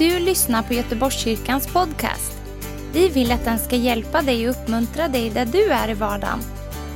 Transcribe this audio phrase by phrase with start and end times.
[0.00, 2.32] du lyssnar på Göteborgskyrkans podcast.
[2.92, 6.40] Vi vill att den ska hjälpa dig och uppmuntra dig där du är i vardagen.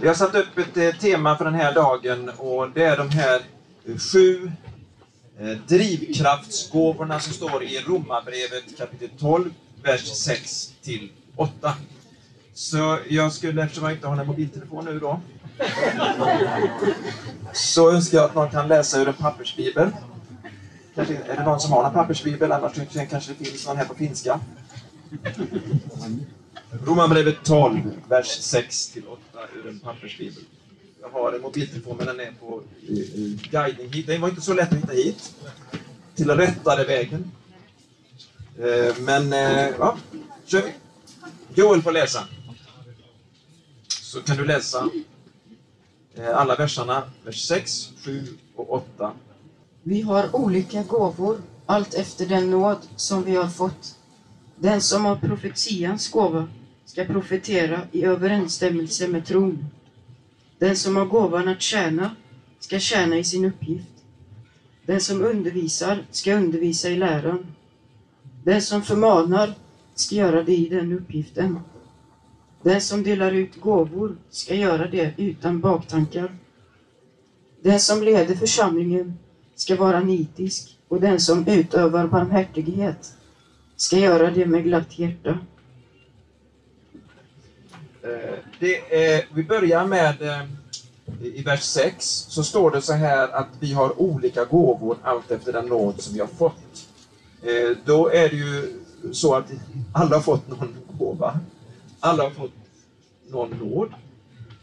[0.00, 3.08] Vi har satt upp ett eh, tema för den här dagen och det är de
[3.08, 3.40] här
[3.84, 4.52] eh, sju
[5.40, 9.50] eh, drivkraftsgåvorna som står i Romarbrevet kapitel 12,
[9.82, 11.74] vers 6 till 8.
[12.56, 15.20] Så jag skulle, eftersom jag inte har en mobiltelefon nu då,
[17.52, 19.90] så önskar jag att någon kan läsa ur en pappersbibel.
[20.94, 22.52] Kanske, är det någon som har en pappersbibel?
[22.52, 22.72] Annars
[23.10, 24.40] kanske det finns någon här på finska.
[26.84, 29.00] Romarbrevet 12, vers 6-8,
[29.56, 30.42] ur en pappersbibel.
[31.02, 32.62] Jag har en mobiltelefon men den är på
[33.50, 34.06] guidning hit.
[34.06, 35.34] Den var inte så lätt att hitta hit.
[36.14, 37.30] Till rättare vägen.
[38.58, 39.96] Eh, men, eh, ja,
[40.46, 40.72] kör vi.
[41.54, 42.28] Joel får läsa.
[44.06, 44.90] Så kan du läsa
[46.14, 48.26] eh, alla verserna, vers 6, 7
[48.56, 49.12] och 8.
[49.82, 53.98] Vi har olika gåvor, allt efter den nåd som vi har fått.
[54.56, 56.48] Den som har profetians gåva
[56.84, 59.64] ska profetera i överensstämmelse med tron.
[60.58, 62.10] Den som har gåvan att tjäna
[62.60, 64.04] ska tjäna i sin uppgift.
[64.86, 67.46] Den som undervisar ska undervisa i läran.
[68.44, 69.54] Den som förmanar
[69.94, 71.60] ska göra det i den uppgiften.
[72.66, 76.34] Den som delar ut gåvor ska göra det utan baktankar.
[77.62, 79.18] Den som leder församlingen
[79.54, 83.12] ska vara nitisk och den som utövar barmhärtighet
[83.76, 85.38] ska göra det med glatt hjärta.
[88.02, 90.44] Eh, det är, vi börjar med eh,
[91.22, 95.52] i vers 6 så står det så här att vi har olika gåvor allt efter
[95.52, 96.86] den nåd som vi har fått.
[97.42, 99.52] Eh, då är det ju så att
[99.92, 101.40] alla har fått någon gåva.
[102.06, 102.52] Alla har fått
[103.30, 103.88] någon nåd.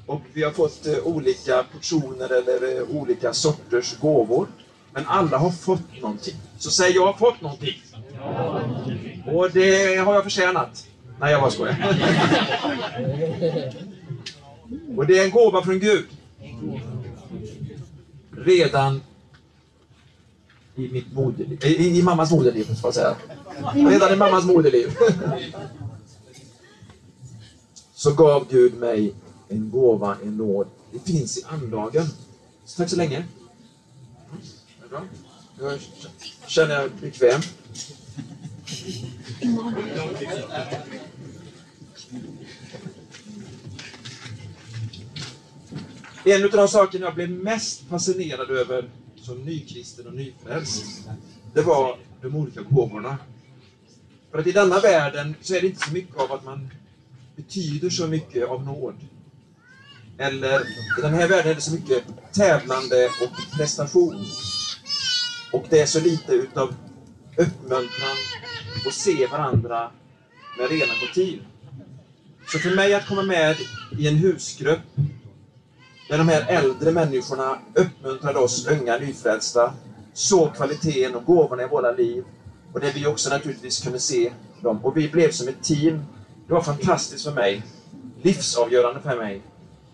[0.06, 4.48] Och vi har fått eh, olika portioner eller eh, olika sorters gåvor.
[4.94, 6.36] Men alla har fått någonting.
[6.58, 7.82] Så säg jag har fått någonting.
[9.26, 10.88] Och det har jag förtjänat.
[11.20, 11.78] Nej, jag bara skojar.
[14.98, 16.06] Och det är en gåva från Gud.
[18.32, 19.04] Redan
[20.76, 21.66] i mitt moderliv.
[21.66, 23.16] I, i mammas moderliv, ska jag säga.
[23.74, 24.98] Redan i mammas moderliv.
[28.04, 29.14] Så gav Gud mig
[29.50, 30.68] en gåva, en nåd.
[30.92, 32.06] Det finns i andagen.
[32.66, 33.26] Så tack så länge.
[35.60, 35.80] Jag
[36.48, 37.42] känner jag bekväm.
[46.26, 51.10] En av de sakerna jag blev mest fascinerad över som nykristen och nyfrälst,
[51.54, 53.18] det var de olika gåvorna.
[54.32, 56.70] För att i denna världen så är det inte så mycket av att man
[57.36, 58.96] betyder så mycket av nåd.
[60.18, 60.62] Eller
[61.00, 64.26] i den här världen är det så mycket tävlande och prestation.
[65.54, 66.76] Och det är så lite utav
[67.38, 68.18] uppmuntran
[68.86, 69.92] och se varandra
[70.58, 71.46] med rena motiv.
[72.48, 73.56] Så för mig att komma med
[73.98, 74.80] i en husgrupp
[76.10, 79.74] där de här äldre människorna uppmuntrade oss unga nyfrälsta,
[80.14, 82.24] såg kvaliteten och gåvorna i våra liv
[82.74, 84.86] och där vi också naturligtvis kunde se dem.
[84.86, 86.04] Och vi blev som ett team.
[86.54, 87.64] Det var fantastiskt för mig.
[88.22, 89.42] Livsavgörande för mig.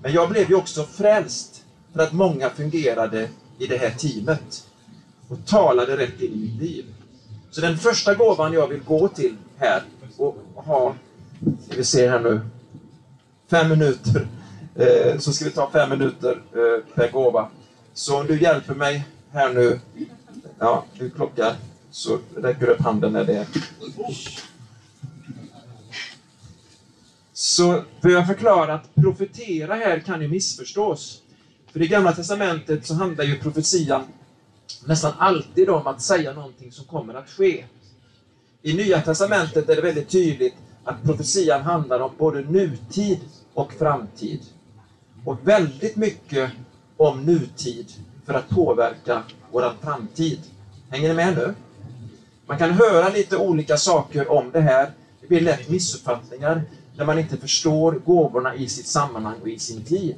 [0.02, 4.68] Men jag blev ju också frälst för att många fungerade i det här teamet
[5.28, 6.86] och talade rätt in i mitt liv.
[7.52, 9.84] Så den första gåvan jag vill gå till här
[10.18, 10.96] och ha,
[11.66, 12.42] ska vi se här nu,
[13.48, 14.28] fem minuter.
[14.76, 17.50] Eh, så ska vi ta fem minuter eh, per gåva.
[17.94, 19.80] Så om du hjälper mig här nu,
[20.60, 21.56] ja, du klockar,
[21.92, 23.48] så räcker du upp handen när det är.
[27.40, 31.22] Så för jag förklara att profetera här kan ju missförstås.
[31.72, 34.04] För i Gamla Testamentet så handlar ju profetian
[34.86, 37.66] nästan alltid om att säga någonting som kommer att ske.
[38.62, 40.54] I Nya Testamentet är det väldigt tydligt
[40.84, 43.20] att profetian handlar om både nutid
[43.54, 44.42] och framtid.
[45.26, 46.52] Och väldigt mycket
[46.98, 47.92] om nutid
[48.26, 50.40] för att påverka vår framtid.
[50.90, 51.54] Hänger ni med nu?
[52.46, 54.92] Man kan höra lite olika saker om det här.
[55.22, 56.62] Det blir lätt missuppfattningar
[57.00, 60.16] när man inte förstår gåvorna i sitt sammanhang och i sin tid.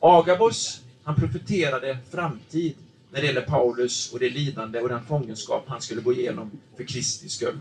[0.00, 2.74] Agabus, han profeterade framtid
[3.12, 6.82] när det gäller Paulus och det lidande och den fångenskap han skulle gå igenom för
[6.82, 7.60] Kristi skull.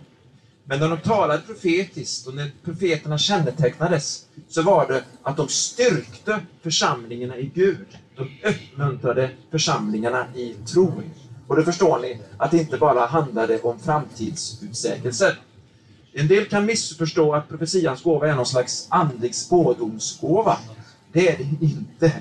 [0.66, 6.42] Men när de talade profetiskt och när profeterna kännetecknades så var det att de styrkte
[6.62, 7.98] församlingarna i Gud.
[8.16, 11.04] De uppmuntrade församlingarna i tron.
[11.48, 15.36] Och då förstår ni att det inte bara handlade om framtidsutsägelser.
[16.14, 20.58] En del kan missförstå att profetians gåva är någon slags andlig spådomsgåva.
[21.12, 22.14] Det är det inte.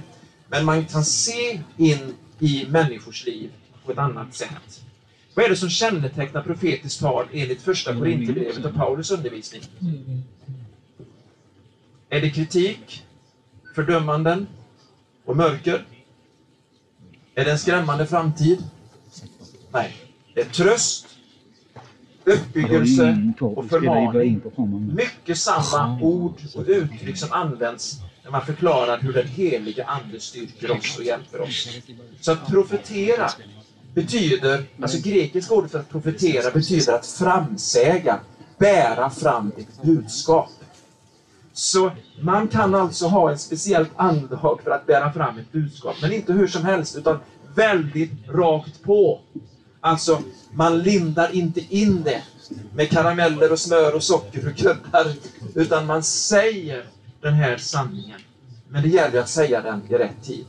[0.48, 3.50] Men man kan se in i människors liv
[3.84, 4.82] på ett annat sätt.
[5.34, 9.62] Vad är det som kännetecknar profetiskt tal enligt första Korinthierbrevet och Paulus undervisning?
[12.08, 13.04] Är det kritik,
[13.74, 14.46] fördömanden
[15.24, 15.84] och mörker?
[17.34, 18.64] Är det en skrämmande framtid?
[19.72, 19.96] Nej.
[20.34, 21.11] Det är tröst,
[22.24, 24.40] uppbyggelse och förmaning.
[24.94, 30.70] Mycket samma ord och uttryck som används när man förklarar hur den heliga Ande styrker
[30.70, 31.68] oss och hjälper oss.
[32.20, 33.30] Så att profetera
[33.94, 38.20] betyder, alltså grekiska ordet för att profetera betyder att framsäga,
[38.58, 40.50] bära fram ett budskap.
[41.52, 41.90] Så
[42.20, 46.32] man kan alltså ha ett speciellt andetag för att bära fram ett budskap, men inte
[46.32, 47.18] hur som helst, utan
[47.54, 49.20] väldigt rakt på.
[49.84, 52.22] Alltså, man lindar inte in det
[52.74, 55.12] med karameller och smör och socker och kuddar,
[55.54, 56.86] utan man säger
[57.20, 58.20] den här sanningen.
[58.68, 60.46] Men det gäller att säga den i rätt tid.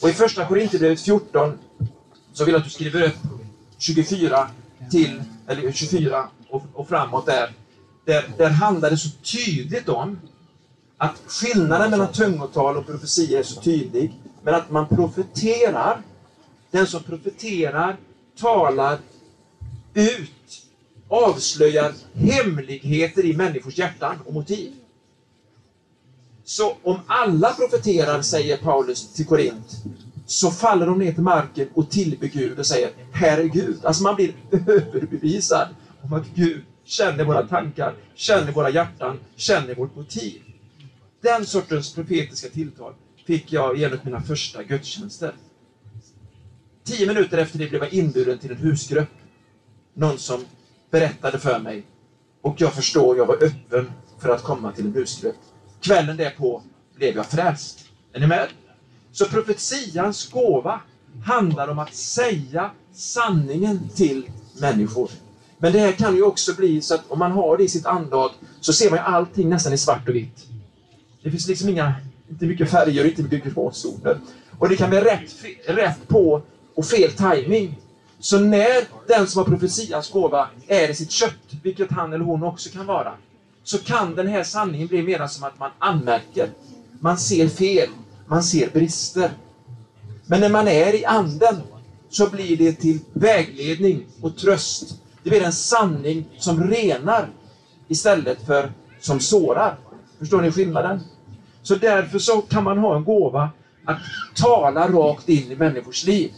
[0.00, 1.58] Och i första Korinthierbrevet 14
[2.32, 3.16] så vill jag att du skriver upp
[3.78, 4.48] 24
[4.90, 7.50] till, eller 24 och, och framåt där.
[8.04, 8.24] där.
[8.38, 10.18] Där handlar det så tydligt om
[10.96, 14.12] att skillnaden mellan tungotal och profetia är så tydlig,
[14.42, 16.02] men att man profeterar.
[16.70, 17.96] Den som profeterar
[18.36, 18.98] talar
[19.94, 20.62] ut,
[21.08, 24.72] avslöjar hemligheter i människors hjärtan och motiv.
[26.44, 29.82] Så om alla profeterar, säger Paulus till Korint,
[30.26, 33.84] så faller de ner till marken och tillber Gud och säger Här är Gud.
[33.84, 34.34] Alltså man blir
[34.66, 35.68] överbevisad
[36.02, 40.42] om att Gud känner våra tankar, känner våra hjärtan, känner vårt motiv.
[41.20, 42.92] Den sortens profetiska tilltal
[43.24, 45.34] fick jag genom mina första gudstjänster.
[46.86, 49.08] Tio minuter efter det blev jag inbjuden till en husgrupp.
[49.94, 50.44] Någon som
[50.90, 51.86] berättade för mig
[52.42, 55.36] och jag förstår, jag var öppen för att komma till en husgrupp.
[55.80, 56.62] Kvällen därpå
[56.96, 57.84] blev jag frälst.
[58.12, 58.48] Är ni med?
[59.12, 60.80] Så profetians gåva
[61.24, 64.30] handlar om att säga sanningen till
[64.60, 65.10] människor.
[65.58, 67.86] Men det här kan ju också bli så att om man har det i sitt
[67.86, 68.30] andlag
[68.60, 70.46] så ser man ju allting nästan i svart och vitt.
[71.22, 71.94] Det finns liksom inga,
[72.30, 74.20] inte mycket färger och inte mycket gråzoner.
[74.58, 75.34] Och det kan bli rätt,
[75.66, 76.42] rätt på
[76.76, 77.76] och fel timing.
[78.18, 81.32] Så när den som har profetians gåva är i sitt kött,
[81.62, 83.12] vilket han eller hon också kan vara,
[83.64, 86.48] så kan den här sanningen bli mer som att man anmärker.
[87.00, 87.88] Man ser fel,
[88.26, 89.30] man ser brister.
[90.26, 91.62] Men när man är i anden
[92.08, 94.96] så blir det till vägledning och tröst.
[95.22, 97.28] Det blir en sanning som renar
[97.88, 98.70] istället för
[99.00, 99.74] som sårar.
[100.18, 101.00] Förstår ni skillnaden?
[101.62, 103.50] Så därför så kan man ha en gåva
[103.84, 103.96] att
[104.34, 106.30] tala rakt in i människors liv.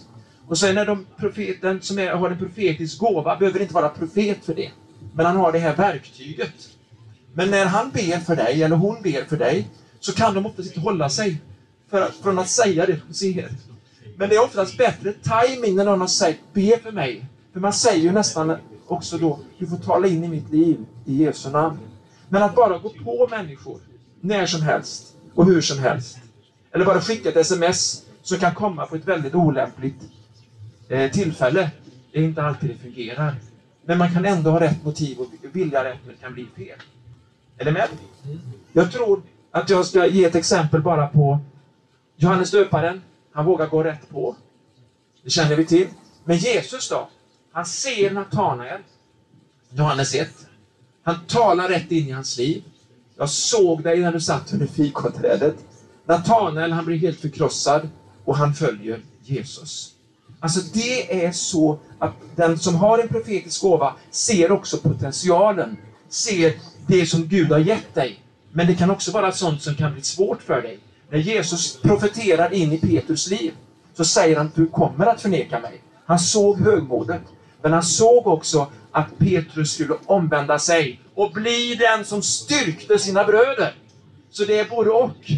[0.48, 4.44] Och sen är de profeten som är, har en profetisk gåva behöver inte vara profet
[4.44, 4.70] för det.
[5.14, 6.68] Men han har det här verktyget.
[7.34, 9.68] Men när han ber för dig, eller hon ber för dig,
[10.00, 11.40] så kan de oftast inte hålla sig
[11.90, 13.48] för, från att säga det de ser.
[14.16, 17.26] Men det är oftast bättre timing när någon har sagt be för mig.
[17.52, 18.56] För man säger ju nästan
[18.86, 21.78] också då, du får tala in i mitt liv i Jesu namn.
[22.28, 23.80] Men att bara gå på människor
[24.20, 26.18] när som helst och hur som helst.
[26.72, 30.02] Eller bara skicka ett sms som kan komma på ett väldigt olämpligt
[30.88, 31.70] eh, tillfälle.
[32.12, 33.34] Det är inte alltid det fungerar.
[33.84, 36.78] Men man kan ändå ha rätt motiv och vilja rätt, men det kan bli fel.
[37.58, 37.88] Är ni med?
[38.72, 41.38] Jag tror att jag ska ge ett exempel bara på
[42.16, 43.02] Johannes döparen.
[43.32, 44.36] Han vågar gå rätt på.
[45.24, 45.88] Det känner vi till.
[46.24, 47.08] Men Jesus då?
[47.52, 48.80] Han ser Natanael.
[49.70, 50.28] Johannes 1.
[51.02, 52.64] Han talar rätt in i hans liv.
[53.16, 55.56] Jag såg dig när du satt under fikonträdet.
[56.06, 57.88] Natanael, han blir helt förkrossad
[58.24, 59.94] och han följer Jesus.
[60.40, 65.76] Alltså det är så att den som har en profetisk gåva ser också potentialen,
[66.08, 66.54] ser
[66.86, 68.20] det som Gud har gett dig.
[68.52, 70.78] Men det kan också vara sånt som kan bli svårt för dig.
[71.10, 73.52] När Jesus profeterar in i Petrus liv
[73.94, 75.82] så säger han att du kommer att förneka mig.
[76.06, 77.22] Han såg högmodet,
[77.62, 83.24] men han såg också att Petrus skulle omvända sig och bli den som styrkte sina
[83.24, 83.74] bröder.
[84.30, 85.30] Så det är både och.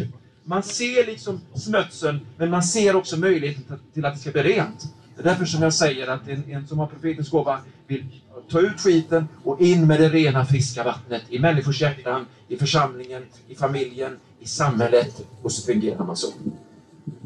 [0.43, 4.87] Man ser liksom smutsen, men man ser också möjligheten till att det ska bli rent.
[5.15, 8.05] Det är därför som jag säger att en, en som har profetens gåva vill
[8.49, 13.25] ta ut skiten och in med det rena friska vattnet i människors hjärtan, i församlingen,
[13.47, 16.27] i familjen, i samhället och så fungerar man så.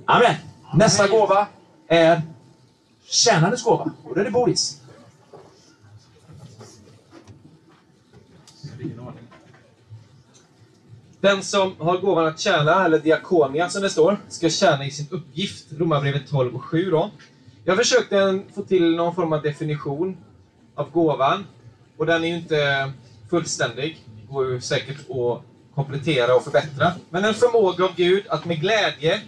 [0.05, 0.35] Amen.
[0.73, 1.47] Nästa gåva
[1.87, 2.21] är
[3.05, 4.81] tjänandets gåva och det är det Boris.
[11.25, 15.07] Den som har gåvan att tjäna, eller diakonia som det står, ska tjäna i sin
[15.11, 15.65] uppgift.
[15.77, 17.11] Romarbrevet 12 och 7 då.
[17.63, 20.17] Jag försökte få till någon form av definition
[20.75, 21.45] av gåvan.
[21.97, 22.91] Och den är ju inte
[23.29, 24.03] fullständig.
[24.21, 25.41] Det Går ju säkert att
[25.75, 26.91] komplettera och förbättra.
[27.09, 29.21] Men en förmåga av Gud att med glädje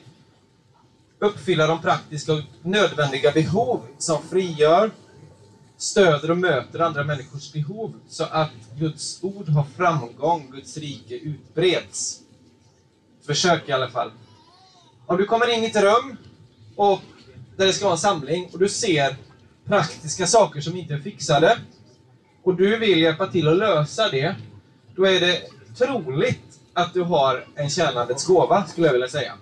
[1.20, 4.92] uppfylla de praktiska och nödvändiga behov som frigör,
[5.78, 12.20] stöder och möter andra människors behov så att Guds ord har framgång, Guds rike utbreds.
[13.26, 14.12] Försök i alla fall.
[15.06, 16.18] Om du kommer in i ett rum
[16.76, 17.02] och
[17.56, 19.16] där det ska vara en samling och du ser
[19.66, 21.58] praktiska saker som inte är fixade
[22.44, 24.36] och du vill hjälpa till att lösa det,
[24.96, 25.42] då är det
[25.78, 29.34] troligt att du har en tjänandets gåva, skulle jag vilja säga.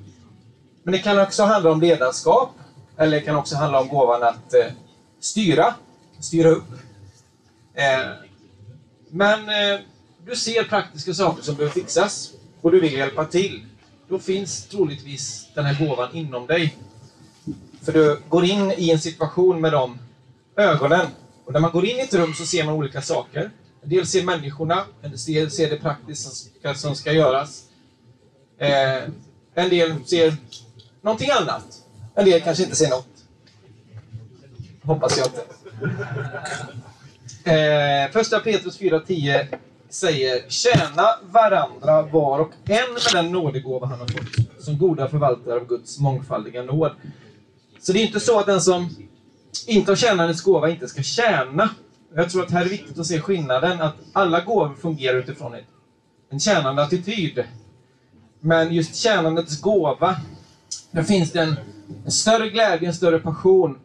[0.84, 2.50] Men det kan också handla om ledarskap,
[2.98, 4.65] eller det kan också handla om gåvan att eh,
[5.20, 5.74] styra,
[6.20, 6.72] styra upp.
[7.74, 8.12] Eh,
[9.10, 9.80] men eh,
[10.26, 12.32] du ser praktiska saker som behöver fixas
[12.62, 13.66] och du vill hjälpa till.
[14.08, 16.78] Då finns troligtvis den här gåvan inom dig.
[17.82, 20.00] För du går in i en situation med de
[20.56, 21.08] ögonen.
[21.46, 23.52] Och när man går in i ett rum så ser man olika saker.
[23.84, 27.64] En del ser människorna, en del ser det praktiska som ska göras.
[28.58, 29.04] Eh,
[29.54, 30.38] en del ser
[31.02, 31.82] någonting annat.
[32.16, 33.08] En del kanske inte ser något.
[34.84, 35.46] Hoppas jag inte.
[37.44, 39.48] Eh, första Petrus 4.10
[39.89, 45.55] säger Tjäna varandra var och en med den nådegåva han har fått, som goda förvaltare
[45.55, 46.91] av Guds mångfaldiga nåd.
[47.79, 48.89] Så det är inte så att den som
[49.67, 51.70] inte har tjänandets gåva inte ska tjäna.
[52.15, 55.55] Jag tror att här är viktigt att se skillnaden, att alla gåvor fungerar utifrån
[56.29, 57.44] en tjänande attityd.
[58.39, 60.15] Men just tjänandets gåva,
[60.91, 61.55] där finns det en,
[62.05, 63.79] en större glädje, en större passion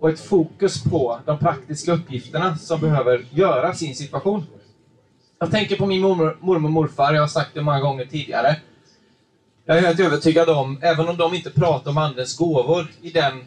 [0.00, 4.46] och ett fokus på de praktiska uppgifterna som behöver göras i sin situation.
[5.38, 8.56] Jag tänker på min mormor, mormor och morfar, jag har sagt det många gånger tidigare.
[9.64, 13.44] Jag är helt övertygad om, även om de inte pratar om Andens gåvor i den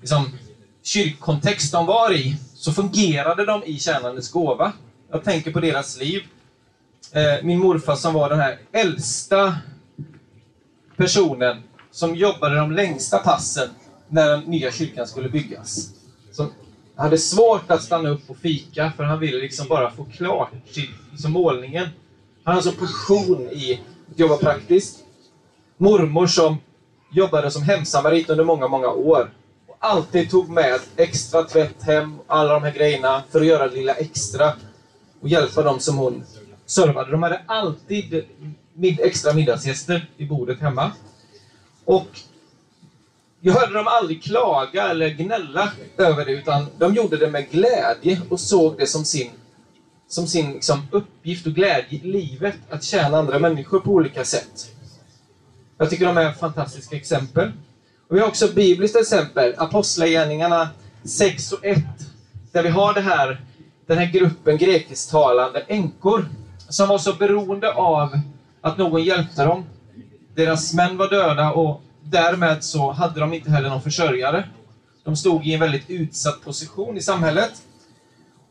[0.00, 0.28] liksom,
[0.82, 4.72] kyrkkontext de var i, så fungerade de i tjänandets gåva.
[5.10, 6.22] Jag tänker på deras liv.
[7.12, 9.56] Eh, min morfar som var den här äldsta
[10.96, 13.68] personen som jobbade de längsta passen
[14.12, 15.90] när den nya kyrkan skulle byggas.
[16.32, 16.52] Som
[16.96, 20.52] hade svårt att stanna upp och fika för han ville liksom bara få klart
[21.10, 21.88] liksom målningen.
[22.44, 24.98] Han hade sån passion i att jobba praktiskt.
[25.76, 26.56] Mormor som
[27.12, 29.30] jobbade som hemsamarit under många, många år.
[29.66, 33.76] Och alltid tog med extra tvätt hem, alla de här grejerna, för att göra det
[33.76, 34.52] lilla extra.
[35.20, 36.24] Och hjälpa dem som hon
[36.66, 37.10] servade.
[37.10, 38.24] De hade alltid
[38.74, 40.92] mid extra middagsgäster i bordet hemma.
[41.84, 42.08] Och
[43.44, 48.20] jag hörde dem aldrig klaga eller gnälla över det, utan de gjorde det med glädje
[48.28, 49.30] och såg det som sin,
[50.08, 54.72] som sin liksom, uppgift och glädje i livet, att tjäna andra människor på olika sätt.
[55.78, 57.52] Jag tycker de är fantastiska exempel.
[58.08, 60.68] Och vi har också bibliska bibliskt exempel, Apostlagärningarna
[61.04, 61.78] 6 och 1,
[62.52, 63.40] där vi har det här,
[63.86, 66.26] den här gruppen grekisktalande änkor
[66.68, 68.18] som var så beroende av
[68.60, 69.64] att någon hjälpte dem.
[70.34, 74.48] Deras män var döda och därmed så hade de inte heller någon försörjare.
[75.04, 77.62] De stod i en väldigt utsatt position i samhället.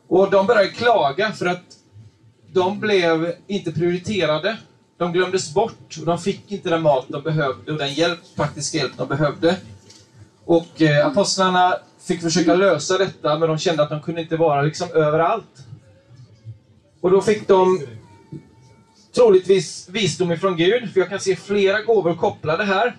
[0.08, 1.62] Och de började klaga för att
[2.52, 4.56] de blev inte prioriterade.
[4.98, 8.78] De glömdes bort och de fick inte den mat de behövde och den hjälp, praktiska
[8.78, 9.56] hjälp de behövde.
[10.44, 14.62] Och eh, apostlarna fick försöka lösa detta, men de kände att de kunde inte vara
[14.62, 15.66] liksom överallt.
[17.00, 17.86] Och då fick de
[19.14, 22.96] troligtvis visdom ifrån Gud, för jag kan se flera gåvor kopplade här.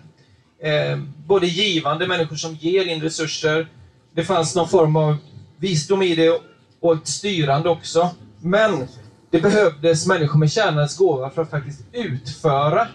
[0.63, 3.67] Eh, både givande, människor som ger in resurser.
[4.13, 5.17] Det fanns någon form av
[5.57, 6.41] visdom i det
[6.79, 8.09] och ett styrande också.
[8.39, 8.87] Men
[9.31, 12.87] det behövdes människor med kärnans gåva för att faktiskt utföra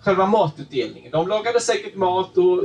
[0.00, 1.12] själva matutdelningen.
[1.12, 2.64] De lagade säkert mat och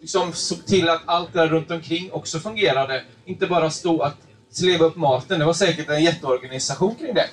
[0.00, 3.04] liksom såg till att allt där runt omkring också fungerade.
[3.24, 4.16] Inte bara stå att
[4.50, 5.38] sleva upp maten.
[5.38, 7.28] Det var säkert en jätteorganisation kring det.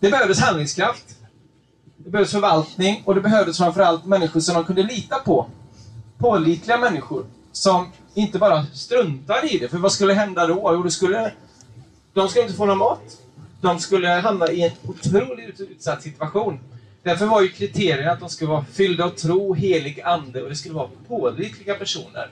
[0.00, 1.15] Det behövdes handlingskraft.
[2.06, 5.46] Det behövdes förvaltning och det behövdes framförallt människor som de kunde lita på.
[6.18, 9.68] Pålitliga människor som inte bara struntade i det.
[9.68, 10.70] För vad skulle hända då?
[10.72, 11.32] Jo, det skulle,
[12.14, 13.16] de skulle inte få någon mat.
[13.60, 16.58] De skulle hamna i en otroligt utsatt situation.
[17.02, 20.56] Därför var ju kriterierna att de skulle vara fyllda av tro, helig ande och det
[20.56, 22.30] skulle vara pålitliga personer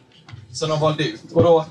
[0.52, 1.32] som de valde ut.
[1.32, 1.64] Och då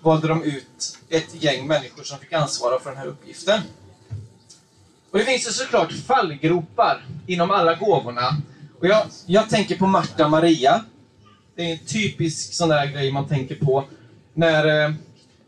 [0.00, 3.60] valde de ut ett gäng människor som fick ansvara för den här uppgiften.
[5.10, 8.36] Och det finns ju såklart fallgropar inom alla gåvorna.
[8.80, 10.84] Och jag, jag tänker på Marta Maria.
[11.56, 13.84] Det är en typisk sån där grej man tänker på.
[14.34, 14.94] När eh,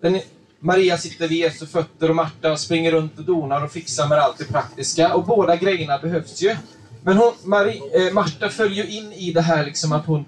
[0.01, 0.21] den,
[0.61, 4.39] Maria sitter vid Jesu fötter och Marta springer runt och donar och fixar med allt
[4.39, 5.15] det praktiska.
[5.15, 6.57] Och båda grejerna behövs ju.
[7.03, 10.25] Men hon, Marie, eh, Marta följer in i det här liksom att hon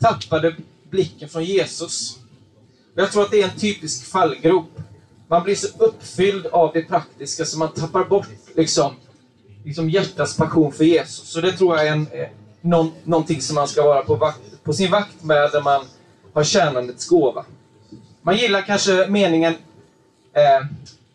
[0.00, 0.56] tappade
[0.90, 2.18] blicken från Jesus.
[2.94, 4.78] Jag tror att det är en typisk fallgrop
[5.32, 8.94] man blir så uppfylld av det praktiska så man tappar bort liksom,
[9.64, 11.28] liksom hjärtats passion för Jesus.
[11.28, 12.28] Så det tror jag är en, eh,
[12.60, 15.84] någon, någonting som man ska vara på, vakt, på sin vakt med när man
[16.32, 17.44] har tjänandets gåva.
[18.22, 19.52] Man gillar kanske meningen
[20.32, 20.66] eh,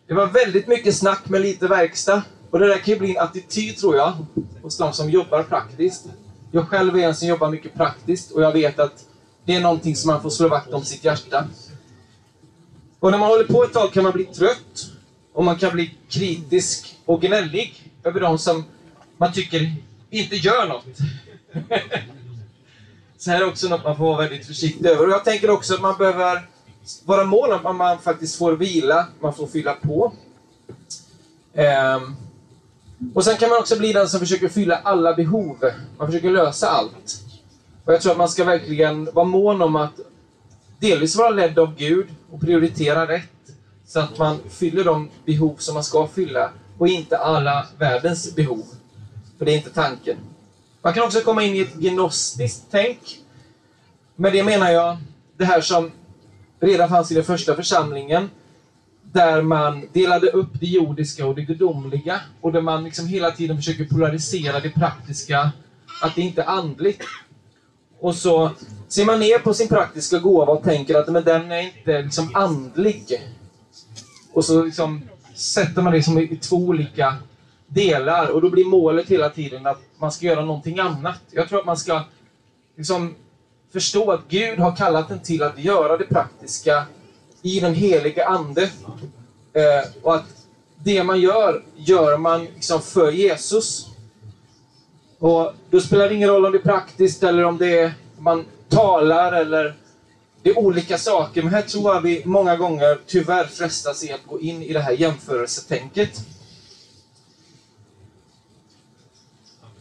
[0.08, 2.22] Det var väldigt mycket snack med lite verkstad.
[2.50, 4.14] Och det där kan ju bli en attityd tror jag,
[4.62, 6.06] hos de som jobbar praktiskt.
[6.52, 9.06] Jag själv är en som jobbar mycket praktiskt och jag vet att
[9.46, 11.46] det är någonting som man får slå vakt om sitt hjärta.
[13.00, 14.92] Och när man håller på ett tag kan man bli trött
[15.34, 18.66] och man kan bli kritisk och gnällig över de som
[19.18, 19.76] man tycker
[20.10, 20.86] inte gör något.
[23.18, 25.06] Så här är också något man får vara väldigt försiktig över.
[25.06, 26.48] Och jag tänker också att man behöver
[27.06, 30.14] vara mån om att man faktiskt får vila, man får fylla på.
[31.54, 32.16] Ehm.
[33.14, 35.58] Och sen kan man också bli den som försöker fylla alla behov.
[35.98, 37.22] Man försöker lösa allt.
[37.86, 40.00] Och jag tror att man ska verkligen vara mån om att
[40.80, 43.30] delvis vara ledd av Gud och prioritera rätt.
[43.86, 48.66] Så att man fyller de behov som man ska fylla och inte alla världens behov.
[49.38, 50.18] För det är inte tanken.
[50.82, 53.20] Man kan också komma in i ett gnostiskt tänk.
[54.16, 54.98] Med det menar jag
[55.38, 55.92] det här som
[56.60, 58.30] redan fanns i den första församlingen.
[59.12, 62.22] Där man delade upp det jordiska och det gudomliga.
[62.42, 65.52] Och där man liksom hela tiden försöker polarisera det praktiska,
[66.04, 67.04] att det inte är andligt.
[68.00, 68.52] Och så
[68.88, 72.36] ser man ner på sin praktiska gåva och tänker att men den är inte liksom
[72.36, 73.22] andlig.
[74.34, 75.02] Och så liksom
[75.36, 77.16] sätter man det som i två olika
[77.68, 81.22] delar och då blir målet hela tiden att man ska göra någonting annat.
[81.32, 82.04] Jag tror att man ska
[82.78, 83.16] liksom
[83.74, 86.86] förstå att Gud har kallat en till att göra det praktiska
[87.42, 88.70] i den heliga Ande.
[89.54, 93.88] Eh, och att det man gör, gör man liksom för Jesus.
[95.20, 98.46] Och då spelar det ingen roll om det är praktiskt eller om det är man
[98.70, 99.76] talar eller
[100.42, 101.44] det är olika saker.
[101.44, 104.80] Men här tror jag vi många gånger tyvärr frestas i att gå in i det
[104.80, 106.22] här jämförelsetänket.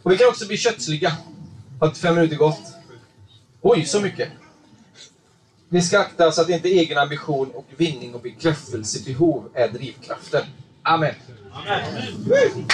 [0.03, 1.17] Och vi kan också bli kötsliga.
[1.79, 2.61] Har fem minuter gått?
[3.61, 4.29] Oj, så mycket!
[5.69, 10.43] Vi ska akta så att inte egen ambition och vinning och bekräftelsebehov är drivkraften.
[10.83, 11.15] Amen.
[11.53, 12.67] Amen.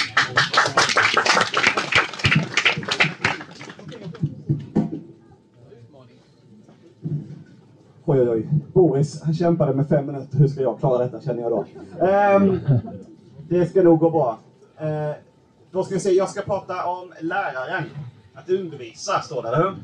[8.06, 8.48] Oj, oj, oj.
[8.74, 10.38] Boris, han kämpade med fem minuter.
[10.38, 11.66] Hur ska jag klara detta, känner jag då.
[12.06, 12.60] Um,
[13.50, 14.40] det ska nog gå bra.
[14.82, 15.16] Uh,
[15.72, 17.84] då ska vi se, jag ska prata om läraren.
[18.34, 19.76] Att undervisa, står det, eller hur?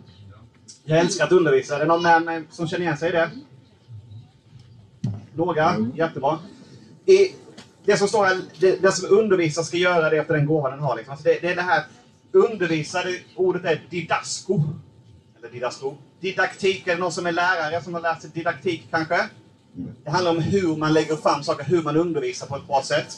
[0.83, 1.75] Jag älskar att undervisa.
[1.75, 3.29] Är det någon med mig som känner igen sig i det?
[5.33, 5.75] Några?
[5.95, 6.39] Jättebra.
[7.05, 7.35] I
[7.85, 10.79] det som står här, det, det som undervisar ska göra det efter den gåva den
[10.79, 10.95] har.
[10.95, 11.11] Liksom.
[11.11, 11.83] Alltså det, det är det här,
[12.31, 14.61] undervisa, det, ordet är didasko.
[15.37, 15.93] Eller didasko.
[16.21, 19.29] Didaktik, är det någon som är lärare som har lärt sig didaktik kanske?
[20.03, 23.17] Det handlar om hur man lägger fram saker, hur man undervisar på ett bra sätt.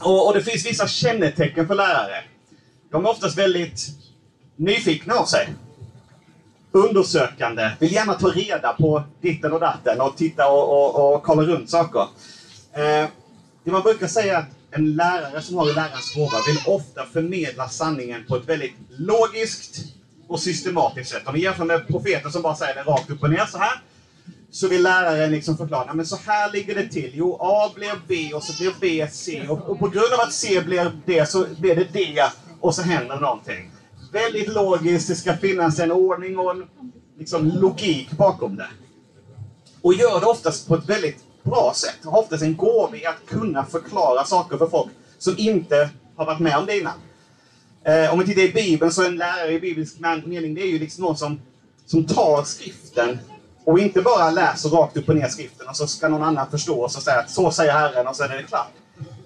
[0.00, 2.24] Och, och det finns vissa kännetecken för lärare.
[2.90, 3.88] De är oftast väldigt
[4.56, 5.48] nyfikna av sig.
[6.72, 11.42] Undersökande, vill gärna ta reda på ditten och datten och titta och, och, och kolla
[11.42, 12.00] runt saker.
[12.72, 13.08] Eh,
[13.64, 17.68] det man brukar säga är att en lärare som har lärarens gåva vill ofta förmedla
[17.68, 19.84] sanningen på ett väldigt logiskt
[20.28, 21.22] och systematiskt sätt.
[21.26, 23.82] Om vi jämför med profeten som bara säger det rakt upp och ner så här.
[24.50, 27.10] Så vill läraren liksom förklara, men så här ligger det till.
[27.14, 29.48] Jo, A blir B och så blir B C.
[29.48, 32.22] Och, och på grund av att C blir D så blir det D
[32.60, 33.70] och så händer någonting.
[34.12, 36.66] Väldigt logiskt, det ska finnas en ordning och en
[37.18, 38.68] liksom, logik bakom det.
[39.82, 41.98] Och gör det oftast på ett väldigt bra sätt.
[42.04, 46.40] Har oftast en gåva i att kunna förklara saker för folk som inte har varit
[46.40, 46.94] med om det innan.
[47.88, 50.66] Eh, om vi tittar i Bibeln så är en lärare i bibelsk mening det är
[50.66, 51.40] ju liksom någon som,
[51.86, 53.18] som tar skriften
[53.64, 56.80] och inte bara läser rakt upp och ner skriften och så ska någon annan förstå
[56.80, 58.72] och så säga att så säger Herren och så är det klart.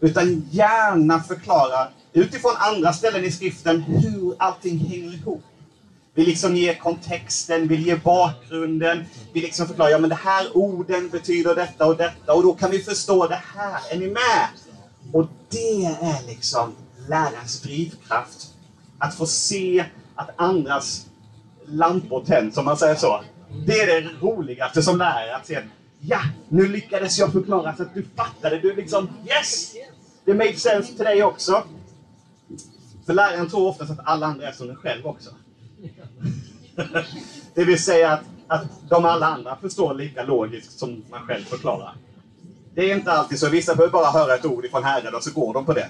[0.01, 5.43] Utan gärna förklara utifrån andra ställen i skriften hur allting hänger ihop.
[6.15, 11.09] Vi liksom ger kontexten, vi ger bakgrunden, vi liksom förklarar, ja men det här orden
[11.09, 13.81] betyder detta och detta och då kan vi förstå det här.
[13.91, 14.49] Är ni med?
[15.13, 16.75] Och det är liksom
[17.09, 18.52] lärarens drivkraft.
[19.03, 19.85] Att få se
[20.15, 21.07] att andras
[21.67, 23.21] lampor tänds, om man säger så.
[23.67, 25.65] Det är det roligaste som lärare, att se att
[26.01, 28.59] ja, nu lyckades jag förklara så att du fattade.
[28.59, 29.73] Du liksom, yes!
[30.25, 31.63] Det made sense till dig också.
[33.07, 35.31] För läraren tror oftast att alla andra är som den själv också.
[37.55, 41.95] det vill säga att, att de alla andra förstår lika logiskt som man själv förklarar.
[42.75, 43.49] Det är inte alltid så.
[43.49, 45.89] Vissa behöver bara höra ett ord ifrån Herren och så går de på det.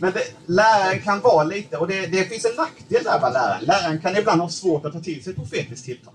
[0.00, 3.64] Men det, läraren kan vara lite, och det, det finns en nackdel där med läraren.
[3.64, 6.14] Läraren kan ibland ha svårt att ta till sig profetiskt tilltal.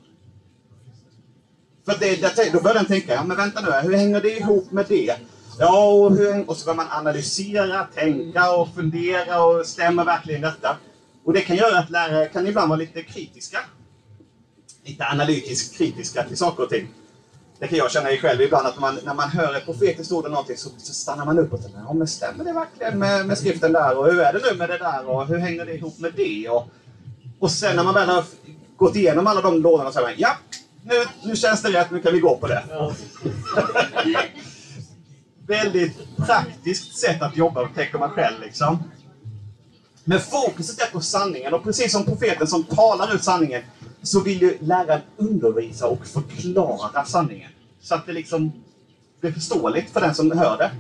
[1.85, 4.71] För det, det, då börjar den tänka, ja men vänta nu, hur hänger det ihop
[4.71, 5.15] med det?
[5.59, 10.77] Ja, och, hur, och så börjar man analysera, tänka och fundera och stämmer verkligen detta?
[11.23, 13.59] Och det kan göra att lärare kan ibland vara lite kritiska.
[14.83, 16.87] Lite analytiskt kritiska till saker och ting.
[17.65, 20.25] Det kan jag känna i själv ibland att man, när man hör ett profetiskt ord
[20.25, 23.25] eller någonting så, så stannar man upp och tänker, ja men stämmer det verkligen med,
[23.25, 23.97] med skriften där?
[23.97, 25.09] Och hur är det nu med det där?
[25.09, 26.49] Och hur hänger det ihop med det?
[26.49, 26.67] Och,
[27.39, 28.23] och sen när man väl har
[28.77, 30.37] gått igenom alla de lådorna så säger man, ja,
[30.83, 32.63] nu, nu känns det rätt, nu kan vi gå på det.
[35.47, 38.83] Väldigt praktiskt sätt att jobba, tänker man själv liksom.
[40.03, 43.61] Men fokuset är på sanningen och precis som profeten som talar ut sanningen
[44.03, 47.51] så vill ju läraren undervisa och förklara sanningen.
[47.85, 48.63] Så att det liksom
[49.19, 50.71] blir förståeligt för den som hör det.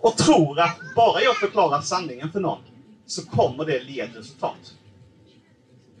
[0.00, 2.58] Och tror att bara jag förklarar sanningen för någon
[3.06, 4.74] så kommer det ge ett resultat.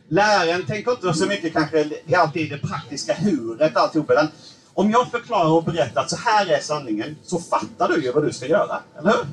[0.08, 4.10] Läraren tänker inte så mycket kanske alltid det praktiska huret alltihop.
[4.10, 4.28] Utan
[4.74, 8.24] om jag förklarar och berättar att så här är sanningen så fattar du ju vad
[8.24, 8.80] du ska göra.
[8.98, 9.26] Eller hur?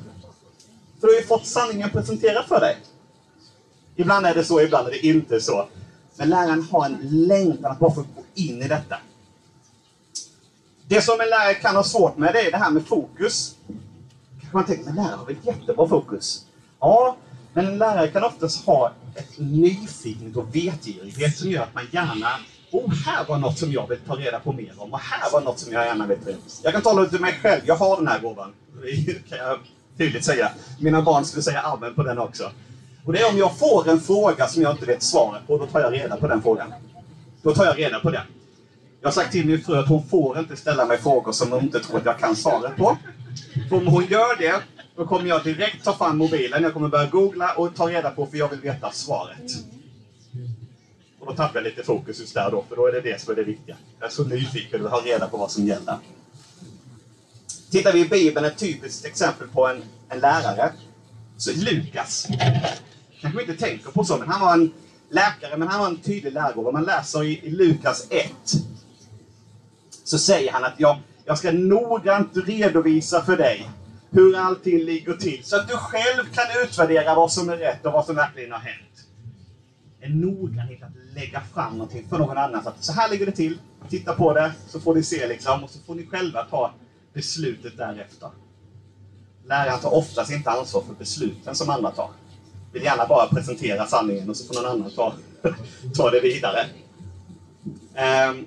[1.00, 2.76] För du har ju fått sanningen presenterad för dig.
[3.96, 5.68] Ibland är det så, ibland är det inte så.
[6.16, 8.96] Men läraren har en längtan att bara få gå in i detta.
[10.88, 13.56] Det som en lärare kan ha svårt med, det är det här med fokus.
[14.40, 16.46] Kanske man tänker, men lärare har väl jättebra fokus?
[16.80, 17.16] Ja,
[17.52, 22.28] men en lärare kan oftast ha ett nyfikenhet och vetgirighet som gör att man gärna
[22.70, 25.40] Oh, här var något som jag vill ta reda på mer om och här var
[25.40, 26.44] något som jag gärna vill ta reda på.
[26.62, 28.52] Jag kan tala till mig själv, jag har den här gåvan.
[28.82, 29.58] Det kan jag
[29.98, 30.50] tydligt säga.
[30.80, 32.50] Mina barn skulle säga amen på den också.
[33.04, 35.66] Och det är om jag får en fråga som jag inte vet svaret på, då
[35.66, 36.72] tar jag reda på den frågan.
[37.42, 38.22] Då tar jag reda på den.
[39.06, 41.62] Jag har sagt till min fru att hon får inte ställa mig frågor som hon
[41.62, 42.96] inte tror att jag kan svaret på.
[43.68, 44.62] För om hon gör det,
[44.96, 48.26] då kommer jag direkt ta fram mobilen, jag kommer börja googla och ta reda på,
[48.26, 49.52] för jag vill veta svaret.
[51.20, 53.32] Och då tappar jag lite fokus just där då, för då är det det som
[53.32, 53.76] är det viktiga.
[53.98, 55.96] Jag är så nyfiken och ha reda på vad som gäller.
[57.70, 60.72] Tittar vi i Bibeln, ett typiskt exempel på en, en lärare,
[61.36, 62.28] så är Lukas.
[63.20, 64.72] Kanske inte tänker på så, men han var en
[65.08, 66.54] läkare, men han var en tydlig lärare.
[66.54, 68.32] Om man läser i, i Lukas 1,
[70.06, 73.70] så säger han att jag, jag ska noggrant redovisa för dig
[74.10, 77.92] hur allting ligger till, så att du själv kan utvärdera vad som är rätt och
[77.92, 79.06] vad som verkligen har hänt.
[80.00, 82.62] En noggrannhet att lägga fram någonting för någon annan.
[82.62, 85.64] Så, att, så här ligger det till, titta på det, så får ni se liksom,
[85.64, 86.72] och så får ni själva ta
[87.12, 88.30] beslutet därefter.
[89.46, 92.10] Läraren tar oftast inte ansvar för besluten som andra tar.
[92.72, 95.14] Vill gärna bara presentera sanningen och så får någon annan ta,
[95.94, 96.66] ta det vidare.
[98.30, 98.46] Um,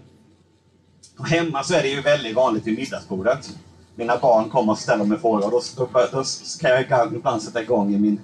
[1.20, 3.50] och hemma så är det ju väldigt vanligt vid middagsbordet.
[3.96, 6.24] Mina barn kommer och ställer mig frågor och då, då, då
[6.60, 8.22] kan jag ibland sätta igång i min...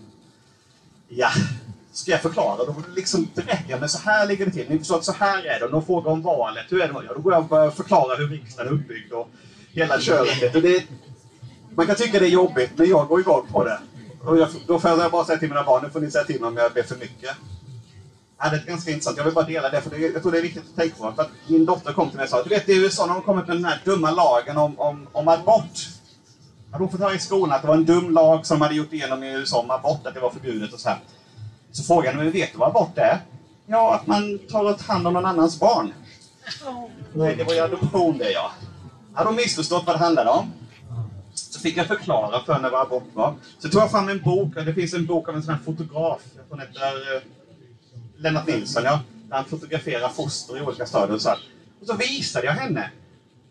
[1.08, 1.29] Ja,
[1.91, 2.58] ska jag förklara?
[2.58, 4.69] Då liksom berättar jag, men så här ligger det till.
[4.69, 5.65] Ni förstår att så här är det.
[5.65, 6.65] Och de frågar om valet.
[6.69, 6.93] Hur är det?
[6.93, 9.29] Ja, då går jag och börjar förklara hur riksdagen är uppbyggd och
[9.71, 10.55] hela köret.
[10.55, 10.84] Och det,
[11.75, 13.79] man kan tycka det är jobbigt, men jag går igång på det.
[14.23, 16.41] Och jag, då får jag bara säga till mina barn, nu får ni säga till
[16.41, 17.36] mig om jag ber för mycket.
[18.39, 19.17] Ja, det är ganska intressant.
[19.17, 21.13] Jag vill bara dela det, för det, jag tror det är viktigt att tänka på.
[21.15, 23.24] För att min dotter kom till mig och sa, du vet i USA när de
[23.24, 25.88] kommit med den här dumma lagen om, om, om abort.
[26.71, 28.93] Hade hon fått höra i skolan att det var en dum lag som hade gjort
[28.93, 31.00] igenom i USA om abort, att det var förbjudet och så här.
[31.71, 33.19] Så frågade jag, vet du vad abort är?
[33.65, 35.93] Ja, att man tar hand om någon annans barn.
[37.13, 38.52] Nej, det var ju adoption det ja.
[39.13, 40.52] Hade hon missförstått vad det handlade om?
[41.34, 43.36] Så fick jag förklara för henne vad abort var.
[43.60, 46.21] Så tog jag fram en bok, det finns en bok av en sån här fotograf,
[46.36, 47.21] jag tror han heter eh,
[48.17, 48.99] Lennart Nilsson, ja.
[49.30, 51.39] Där han fotograferar foster i olika stadier och så här.
[51.82, 52.91] Och så visade jag henne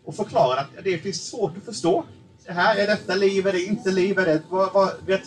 [0.05, 2.05] och förklarade att det finns svårt att förstå.
[2.45, 4.41] Det här, är detta liv, är det inte liv, är det...
[4.49, 5.21] Vad, vad, vet,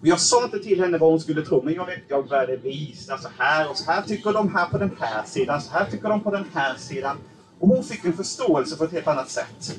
[0.00, 2.56] och jag sa inte till henne vad hon skulle tro, men jag, vet, jag började
[2.56, 5.90] visa så här och så här tycker de här på den här sidan, så här
[5.90, 7.16] tycker de på den här sidan.
[7.58, 9.76] Och hon fick en förståelse på ett helt annat sätt.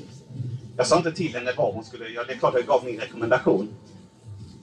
[0.78, 2.99] Jag sa inte till henne vad hon skulle göra, det är klart jag gav min
[2.99, 3.67] rekommendation.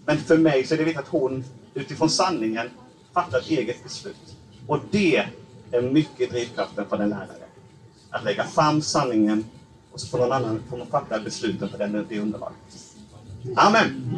[0.06, 2.70] Men för mig så är det viktigt att hon utifrån sanningen
[3.14, 4.36] fattar ett eget beslut.
[4.66, 5.26] Och det
[5.70, 7.46] är mycket drivkraften för en lärare.
[8.10, 9.44] Att lägga fram sanningen
[9.92, 12.56] och så får någon annan får man fatta besluten på den, det underlaget.
[13.56, 14.16] Amen!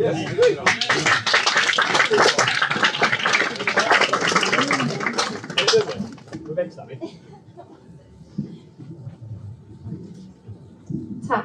[11.28, 11.44] Tack.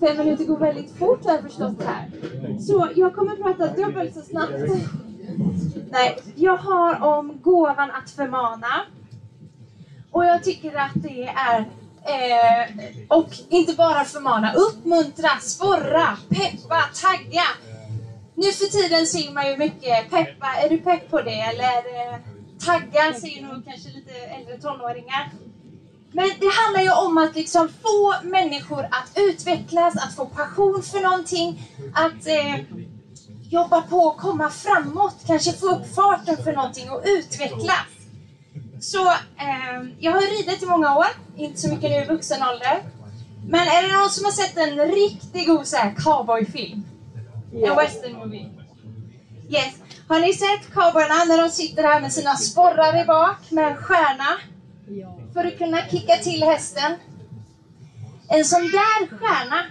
[0.00, 2.10] Fem minuter går väldigt fort har jag förstått här.
[2.60, 4.52] Så jag kommer prata dubbelt så snabbt.
[5.90, 8.86] Nej, jag har om gåvan att förmana.
[10.10, 11.58] Och jag tycker att det är
[12.04, 12.70] eh,
[13.08, 17.44] och inte bara förmana, uppmuntra, sporra, peppa, tagga.
[18.34, 20.46] Nu för tiden ser man ju mycket peppa.
[20.64, 21.40] Är du pepp på det?
[21.40, 22.18] Eller eh,
[22.66, 25.30] tagga säger nog kanske lite äldre tonåringar.
[26.12, 31.00] Men det handlar ju om att liksom få människor att utvecklas, att få passion för
[31.00, 31.62] någonting,
[31.94, 32.54] att eh,
[33.50, 37.86] jobba på och komma framåt, kanske få upp farten för någonting och utvecklas.
[38.80, 42.82] Så eh, jag har ridit i många år, inte så mycket nu i vuxen ålder.
[43.48, 46.82] Men är det någon som har sett en riktigt god så här, cowboyfilm?
[47.52, 48.50] En western movie?
[49.48, 49.74] Yes.
[50.08, 53.76] Har ni sett cowboyerna när de sitter här med sina sporrar i bak med en
[53.76, 54.38] stjärna?
[55.32, 56.92] För att kunna kicka till hästen.
[58.28, 59.66] En sån där stjärna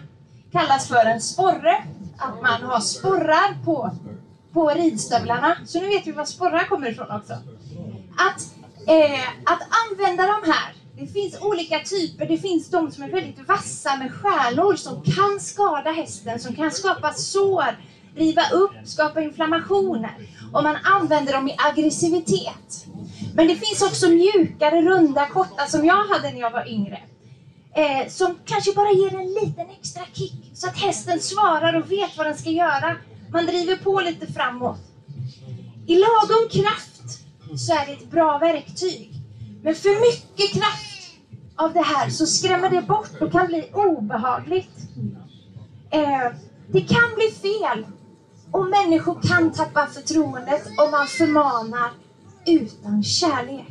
[0.52, 1.84] kallas för en sporre.
[2.20, 3.92] Att man har sporrar på,
[4.54, 5.58] på ridstövlarna.
[5.66, 7.34] Så nu vet vi var sporrar kommer ifrån också.
[8.18, 8.42] Att,
[8.88, 12.26] eh, att använda de här det finns olika typer.
[12.26, 16.72] Det finns de som är väldigt vassa med stjärnor som kan skada hästen, som kan
[16.72, 17.78] skapa sår,
[18.16, 20.12] riva upp, skapa inflammationer.
[20.54, 22.86] Och man använder dem i aggressivitet.
[23.34, 27.00] Men det finns också mjukare, runda, korta som jag hade när jag var yngre.
[27.76, 32.18] Eh, som kanske bara ger en liten extra kick så att hästen svarar och vet
[32.18, 32.96] vad den ska göra.
[33.32, 34.80] Man driver på lite framåt.
[35.88, 37.20] I lagom kraft
[37.58, 39.14] så är det ett bra verktyg.
[39.64, 40.90] Men för mycket kraft
[41.56, 44.78] av det här så skrämmer det bort och kan bli obehagligt.
[45.90, 46.32] Eh,
[46.68, 47.86] det kan bli fel
[48.52, 51.92] och människor kan tappa förtroendet om man förmanar
[52.46, 53.68] utan kärlek.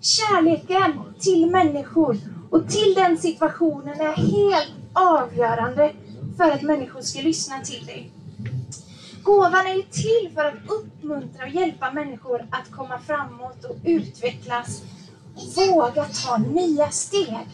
[0.00, 2.18] Kärleken till människor
[2.50, 5.92] och till den situationen är helt avgörande
[6.36, 8.10] för att människor ska lyssna till dig.
[9.22, 14.82] Gåvan är ju till för att uppmuntra och hjälpa människor att komma framåt och utvecklas
[15.56, 17.46] våga ta nya steg.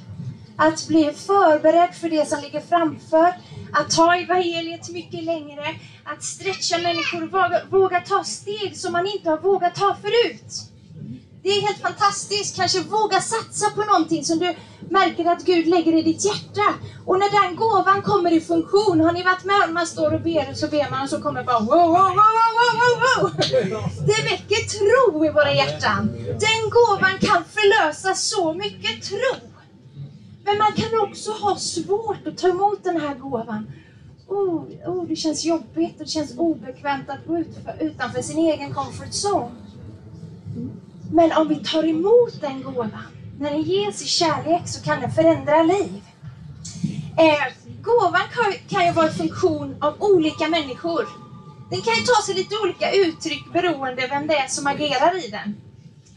[0.56, 3.34] Att bli förberedd för det som ligger framför,
[3.72, 5.64] att ta evangeliet mycket längre,
[6.04, 10.71] att stretcha människor, våga, våga ta steg som man inte har vågat ta förut.
[11.42, 12.56] Det är helt fantastiskt.
[12.56, 14.54] Kanske våga satsa på någonting som du
[14.90, 16.74] märker att Gud lägger i ditt hjärta.
[17.06, 20.20] Och när den gåvan kommer i funktion, har ni varit med om man står och
[20.20, 23.30] ber och så ber man och så kommer bara wow, wow, wow, wow, wow, wow.
[24.06, 26.12] Det väcker tro i våra hjärtan.
[26.26, 29.48] Den gåvan kan förlösa så mycket tro.
[30.44, 33.72] Men man kan också ha svårt att ta emot den här gåvan.
[34.28, 37.44] Oh, oh, det känns jobbigt och det känns obekvämt att gå
[37.80, 39.50] utanför sin egen comfort zone.
[41.12, 42.90] Men om vi tar emot den gåvan,
[43.38, 46.02] när den ges i kärlek så kan den förändra liv.
[47.18, 51.08] Eh, gåvan kan, kan ju vara en funktion av olika människor.
[51.70, 55.28] Den kan ju ta sig lite olika uttryck beroende vem det är som agerar i
[55.28, 55.56] den.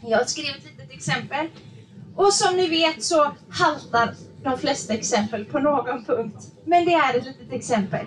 [0.02, 1.46] Jag har skrivit ett litet exempel.
[2.16, 6.52] Och som ni vet så haltar de flesta exempel på någon punkt.
[6.64, 8.06] Men det är ett litet exempel.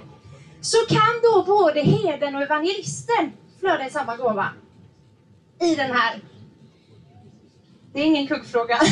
[0.62, 4.48] Så kan då både herden och evangelisten flöda i samma gåva.
[5.62, 6.22] I den här
[7.94, 8.80] det är ingen kuggfråga.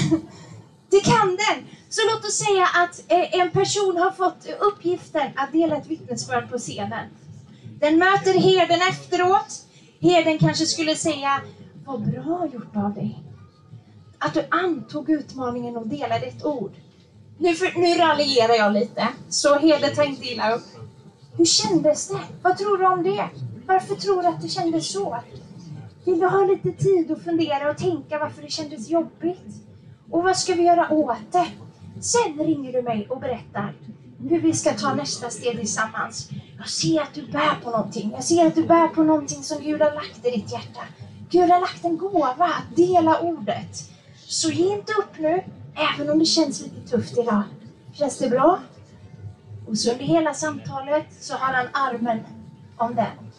[0.90, 1.66] Det kan den!
[1.90, 6.50] Så låt oss säga att eh, en person har fått uppgiften att dela ett vittnesbörd
[6.50, 7.08] på scenen.
[7.80, 9.62] Den möter herden efteråt.
[10.02, 11.42] Herden kanske skulle säga,
[11.86, 13.24] vad bra gjort av dig.
[14.18, 16.76] Att du antog utmaningen och delade ett ord.
[17.38, 20.66] Nu, för, nu raljerar jag lite, så herden tar inte illa upp.
[21.38, 22.20] Hur kändes det?
[22.42, 23.30] Vad tror du om det?
[23.66, 25.18] Varför tror du att det kändes så?
[26.08, 29.63] Vill du ha lite tid att fundera och tänka varför det kändes jobbigt?
[30.12, 31.48] Och vad ska vi göra åt det?
[32.02, 33.74] Sen ringer du mig och berättar
[34.30, 36.30] hur vi ska ta nästa steg tillsammans.
[36.58, 38.12] Jag ser att du bär på någonting.
[38.12, 40.82] Jag ser att du bär på någonting som Gud har lagt i ditt hjärta.
[41.30, 43.91] Gud har lagt en gåva att dela ordet.
[44.15, 45.43] Så ge inte upp nu,
[45.93, 47.43] även om det känns lite tufft idag.
[47.93, 48.60] Känns det bra?
[49.67, 52.20] Och så under hela samtalet så har han armen
[52.78, 53.32] om den.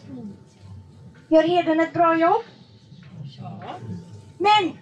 [1.29, 2.43] Gör heden ett bra jobb?
[4.39, 4.79] Men,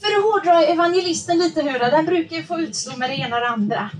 [0.00, 3.36] för att hårdra evangelisten lite nu då, den brukar ju få utstå med det ena
[3.36, 3.90] och det andra.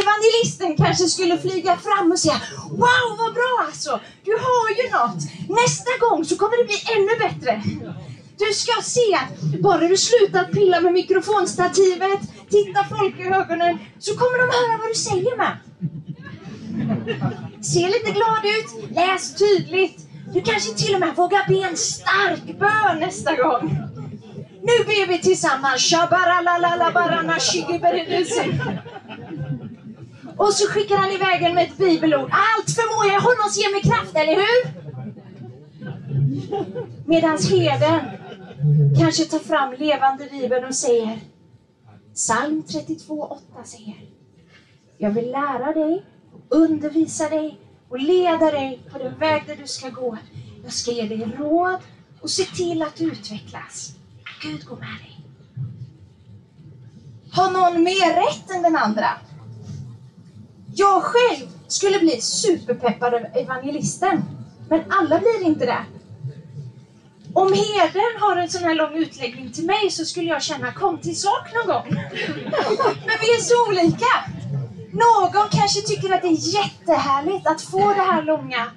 [0.00, 2.40] Evangelisten kanske skulle flyga fram och säga
[2.70, 4.00] Wow, vad bra alltså!
[4.24, 5.22] Du har ju något!
[5.48, 7.62] Nästa gång så kommer det bli ännu bättre.
[8.38, 14.16] Du ska se att bara du slutar pilla med mikrofonstativet, titta folk i ögonen, så
[14.16, 15.56] kommer de höra vad du säger med.
[17.62, 22.58] Se lite glad ut, läs tydligt, du kanske till och med vågar be en stark
[22.58, 23.78] bön nästa gång.
[24.62, 25.94] Nu ber vi tillsammans.
[30.36, 32.30] Och så skickar han iväg en med ett bibelord.
[32.32, 34.86] Allt förmår jag honom ge mig kraft, eller hur?
[37.06, 38.00] Medans herden
[38.98, 41.18] kanske tar fram levande bibeln och säger
[42.14, 43.94] Psalm 32.8 säger
[44.98, 46.04] Jag vill lära dig,
[46.48, 50.18] undervisa dig och leda dig på den väg där du ska gå.
[50.64, 51.80] Jag ska ge dig råd
[52.20, 53.92] och se till att du utvecklas.
[54.42, 55.20] Gud går med dig.
[57.32, 59.08] Har någon mer rätt än den andra?
[60.74, 64.22] Jag själv skulle bli superpeppad av evangelisten.
[64.68, 65.84] Men alla blir inte det.
[67.34, 70.98] Om herden har en sån här lång utläggning till mig så skulle jag känna kom
[70.98, 71.86] till sak någon gång.
[73.06, 74.35] Men vi är så olika.
[75.02, 78.70] Någon kanske tycker att det är jättehärligt att få det här långa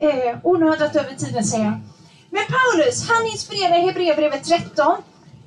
[0.00, 1.80] eh, och nu har jag dragit över tiden säger jag.
[2.30, 5.02] Men Paulus, han inspirerar i Hebreerbrevet 13.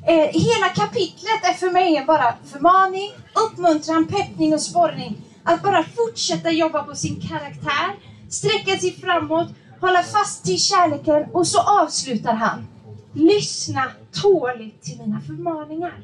[0.08, 3.12] Eh, hela kapitlet är för mig bara förmaning,
[3.46, 5.22] uppmuntran, peppning och sporrning.
[5.44, 7.90] Att bara fortsätta jobba på sin karaktär,
[8.30, 9.50] sträcka sig framåt,
[9.82, 12.68] hålla fast till kärleken och så avslutar han.
[13.14, 13.84] Lyssna
[14.22, 16.02] tåligt till mina förmaningar.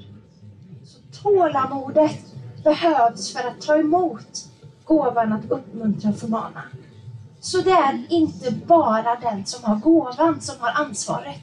[0.85, 2.36] Så tålamodet
[2.67, 4.47] behövs för att ta emot
[4.85, 6.63] gåvan att uppmuntra och förmana.
[7.39, 11.37] Så det är inte bara den som har gåvan som har ansvaret.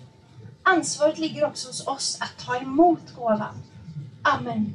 [0.63, 3.55] Ansvaret ligger också hos oss att ta emot gåvan.
[4.23, 4.73] Amen.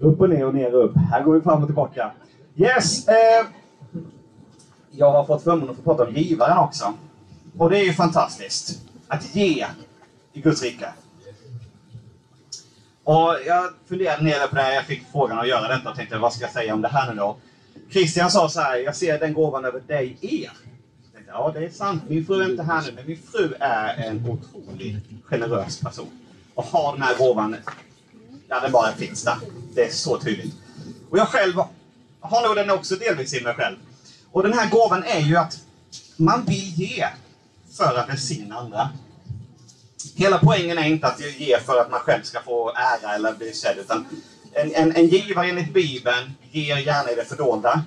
[0.00, 0.96] Upp och ner och ner och upp.
[0.96, 2.12] Här går vi fram och tillbaka.
[2.56, 3.08] Yes!
[3.08, 3.46] Eh,
[5.00, 6.94] jag har fått förmånen att få prata om givaren också.
[7.58, 8.80] Och det är ju fantastiskt.
[9.08, 9.66] Att ge
[10.32, 10.92] i Guds rike.
[13.04, 14.74] Och jag funderade ner på det här.
[14.74, 17.10] Jag fick frågan att göra detta och tänkte vad ska jag säga om det här
[17.10, 17.36] nu då?
[17.90, 20.50] Christian sa så här, jag ser den gåvan över dig, er.
[21.14, 22.02] Tänkte, ja, det är sant.
[22.08, 26.10] Min fru är inte här nu, men min fru är en otroligt generös person.
[26.54, 27.56] Och har den här gåvan,
[28.48, 29.36] där den bara finns där.
[29.74, 30.54] Det är så tydligt.
[31.10, 31.54] Och jag själv
[32.20, 33.76] har nog den också delvis i mig själv.
[34.32, 35.60] Och den här gåvan är ju att
[36.16, 37.06] man vill ge
[37.72, 38.88] för att välsigna andra.
[40.14, 43.52] Hela poängen är inte att ge för att man själv ska få ära eller bli
[43.52, 44.06] sedd, utan
[44.52, 47.82] en, en, en givare enligt Bibeln ger gärna i det fördolda.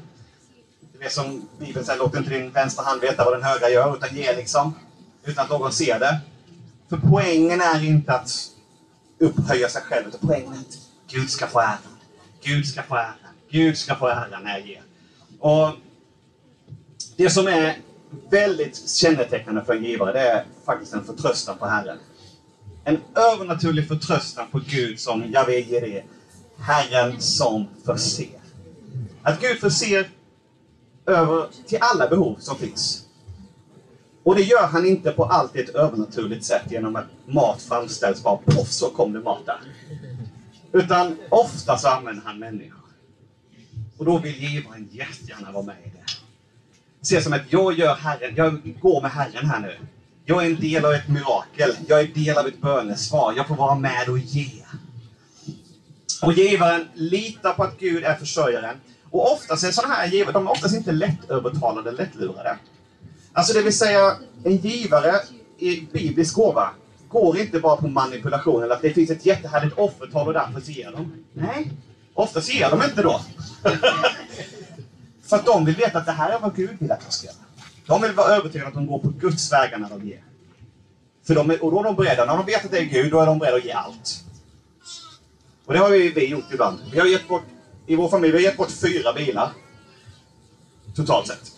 [0.99, 3.93] Det är som Bibeln säger, låt inte din vänstra hand veta vad den högra gör,
[3.93, 4.73] utan ge liksom.
[5.23, 6.19] Utan att någon ser det.
[6.89, 8.47] För poängen är inte att
[9.19, 10.77] upphöja sig själv, utan poängen är att
[11.08, 11.97] Gud ska få äran.
[12.43, 13.13] Gud ska få äran.
[13.49, 14.82] Gud ska få äran när jag ger.
[15.39, 15.73] Och
[17.15, 17.78] det som är
[18.30, 21.97] väldigt kännetecknande för en givare, det är faktiskt en förtröstan på Herren.
[22.84, 26.04] En övernaturlig förtröstan på Gud som Javé ger det.
[26.58, 28.41] Herren som förser.
[29.23, 30.10] Att Gud förser
[31.06, 33.06] över till alla behov som finns.
[34.23, 38.38] Och det gör han inte på alltid ett övernaturligt sätt genom att mat framställs bara
[38.38, 39.60] poff så kom det mat där.
[40.71, 42.84] Utan ofta så använder han människor.
[43.97, 46.22] Och då vill givaren jättegärna vara med i det.
[47.03, 49.77] Se som att jag gör Herren, jag går med Herren här nu.
[50.25, 51.75] Jag är en del av ett mirakel.
[51.87, 53.33] Jag är en del av ett bönesvar.
[53.33, 54.63] Jag får vara med och ge.
[56.21, 58.79] Och givaren litar på att Gud är försörjaren.
[59.09, 62.57] Och oftast är sådana här givare, de är oftast inte lättövertalade, lättlurade.
[63.33, 65.19] Alltså det vill säga, en givare
[65.57, 66.71] i biblisk gåva
[67.07, 70.91] går inte bara på manipulation eller att det finns ett jättehärligt offertal och därför ger
[70.91, 71.23] de.
[71.33, 71.71] Nej,
[72.13, 73.21] oftast ger de inte då.
[75.34, 77.26] För att de vill veta att det här är vad Gud vill att jag ska
[77.28, 77.36] göra.
[77.86, 80.24] De vill vara övertygade att de går på Guds vägar när de ger.
[81.28, 83.12] För de är, och då är de beredda, när de vet att det är Gud,
[83.12, 84.24] då är de beredda att ge allt.
[85.65, 86.80] Och det har vi, vi gjort ibland.
[86.91, 87.43] Vi har gett bort,
[87.86, 89.50] I vår familj vi har gett bort fyra bilar.
[90.96, 91.52] Totalt sett.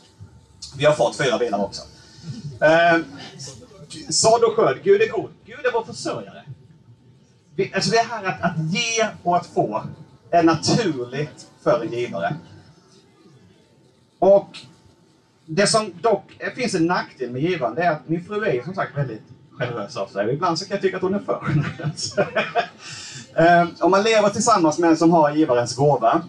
[0.78, 1.82] Vi har fått fyra bilar också.
[2.62, 3.00] Eh,
[4.10, 5.30] sådd och skörd, Gud är god.
[5.46, 6.44] Gud är vår försörjare.
[7.56, 9.84] Vi, alltså det här att, att ge och att få
[10.32, 12.36] är naturligt för en givare.
[14.20, 14.58] Och
[15.46, 18.76] det som dock finns en nackdel med givaren, det är att min fru är som
[18.76, 20.34] sagt väldigt generös av sig.
[20.34, 22.16] Ibland så kan jag tycka att hon är för generös.
[23.38, 26.22] Eh, Om man lever tillsammans med en som har givarens gåva,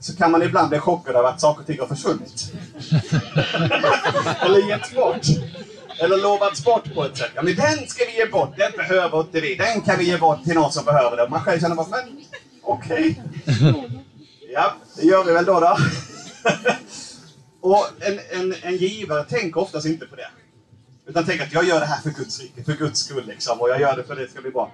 [0.00, 2.52] så kan man ibland bli chockad av att saker och ting har försvunnit.
[4.40, 5.26] Eller getts bort.
[6.00, 7.30] Eller lovats bort på ett sätt.
[7.34, 9.54] Ja, men den ska vi ge bort, den behöver inte vi.
[9.54, 11.28] Den kan vi ge bort till någon som behöver det.
[11.28, 12.20] Man själv känner bara, men
[12.62, 13.22] okej.
[14.52, 15.60] Ja, det gör vi väl då.
[15.60, 15.76] då.
[17.68, 20.28] Och en, en, en givare tänker oftast inte på det.
[21.06, 23.60] Utan tänker att jag gör det här för Guds rike, för Guds skull liksom.
[23.60, 24.72] Och jag gör det för att det ska bli bra.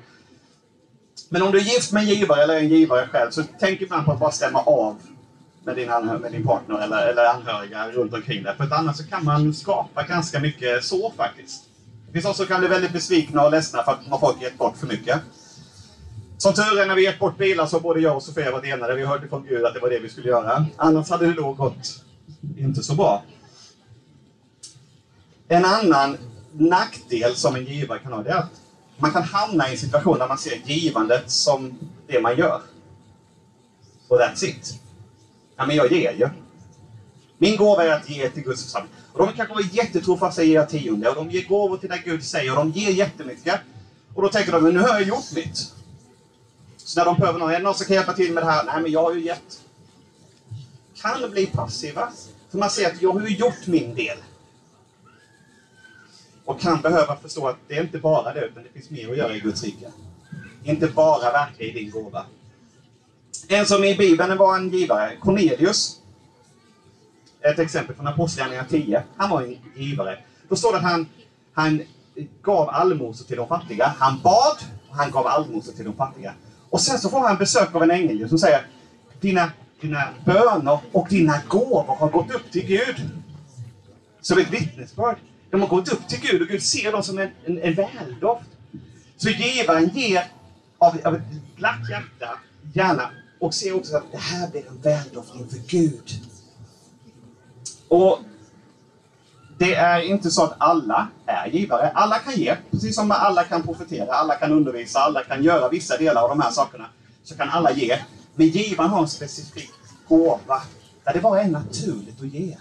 [1.28, 4.06] Men om du är gift med en givare eller en givare själv, så tänk ibland
[4.06, 4.96] på att bara stämma av
[5.64, 8.56] med din, anhör, med din partner eller, eller anhöriga runt omkring dig.
[8.56, 11.64] För att annars så kan man skapa ganska mycket så faktiskt.
[12.06, 14.58] Det finns också som kan bli väldigt besvikna och ledsna för att man folk gett
[14.58, 15.20] bort för mycket.
[16.38, 18.64] Som tur är när vi gett bort bilar så har både jag och Sofia varit
[18.64, 18.94] enade.
[18.94, 20.66] Vi hörde från Gud att det var det vi skulle göra.
[20.76, 22.04] Annars hade det då gått
[22.56, 23.22] inte så bra.
[25.48, 26.16] En annan
[26.52, 28.60] nackdel som en givare kan ha, det är att
[28.96, 32.62] man kan hamna i en situation där man ser givandet som det man gör.
[34.08, 34.80] Och that's it.
[35.56, 36.28] Ja, men jag ger ju.
[37.38, 38.92] Min gåva är att ge till Guds församling.
[39.12, 42.24] Och de kanske var jättetrofasta i era tionde och de ger gåvor till det Gud
[42.24, 43.60] säger och de ger jättemycket.
[44.14, 45.72] Och då tänker de, men nu har jag gjort mitt.
[46.76, 48.64] Så när de behöver någon, är det någon som kan hjälpa till med det här?
[48.64, 49.63] Nej, men jag har ju gett.
[51.04, 52.12] Kan bli passiva.
[52.50, 54.16] För man ser att jag har ju gjort min del.
[56.44, 59.16] Och kan behöva förstå att det är inte bara det, utan det finns mer att
[59.16, 59.90] göra i Guds rike.
[60.62, 62.24] Inte bara verka i din gåva.
[63.48, 65.96] En som i Bibeln var en givare, Cornelius.
[67.40, 69.02] Ett exempel från Apostlagärningarna 10.
[69.16, 70.18] Han var en givare.
[70.48, 71.06] Då står det att han,
[71.52, 71.82] han
[72.42, 73.94] gav allmosor till de fattiga.
[73.98, 74.56] Han bad
[74.88, 76.34] och han gav allmosor till de fattiga.
[76.70, 78.66] Och sen så får han besök av en ängel som säger
[79.20, 79.50] dina,
[79.84, 83.10] dina böner och dina gåvor har gått upp till Gud.
[84.20, 85.16] Som ett vittnesbörd.
[85.50, 88.48] De har gått upp till Gud och Gud ser dem som en, en, en väldoft.
[89.16, 90.24] Så givaren ger
[90.78, 91.22] av, av ett
[91.56, 92.38] glatt hjärta,
[92.72, 93.10] gärna,
[93.40, 96.10] och ser också att det här blir en väldoft inför Gud.
[97.88, 98.18] Och
[99.58, 101.90] det är inte så att alla är givare.
[101.94, 105.96] Alla kan ge, precis som alla kan profetera, alla kan undervisa, alla kan göra vissa
[105.96, 106.88] delar av de här sakerna.
[107.22, 107.98] Så kan alla ge.
[108.34, 109.70] Men givaren har en specifik
[110.08, 110.62] gåva
[111.04, 112.56] där det bara är naturligt att ge.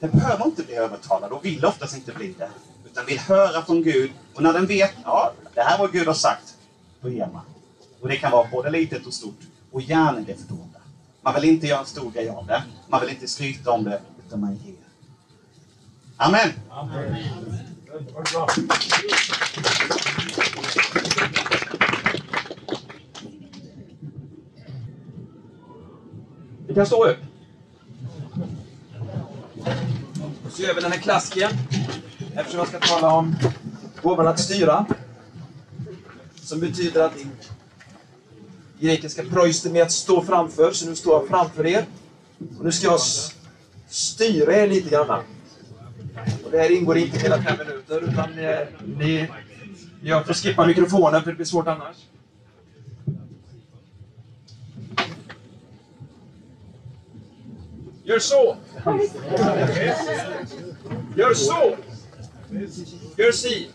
[0.00, 2.50] Den behöver inte bli övertalad och vill oftast inte bli det.
[2.84, 4.10] Utan vill höra från Gud.
[4.34, 6.54] Och när den vet, ja, det här var Gud har sagt,
[7.00, 7.42] då ger man.
[8.00, 9.40] Och det kan vara både litet och stort.
[9.70, 10.80] Och gärna det fördolda.
[11.22, 12.62] Man vill inte göra en stor grej av det.
[12.88, 14.74] Man vill inte skryta om det, utan man ger.
[16.16, 16.50] Amen.
[26.70, 27.16] Vi kan stå upp.
[30.50, 31.50] Så gör vi den här klassiken.
[32.34, 33.36] Eftersom jag ska tala om
[34.02, 34.86] gåvan att styra.
[36.34, 37.12] Som betyder att
[38.80, 40.72] grekiska proiste med att stå framför.
[40.72, 41.86] Så nu står jag framför er.
[42.58, 43.00] Och nu ska jag
[43.88, 45.22] styra er lite grann.
[46.44, 48.66] Och det här ingår inte i hela fem minuter utan ni,
[48.96, 49.28] ni,
[50.02, 51.96] jag får skippa mikrofonen för det blir svårt annars.
[58.10, 58.56] Gör så!
[61.16, 61.76] Gör så!
[63.16, 63.70] Gör si!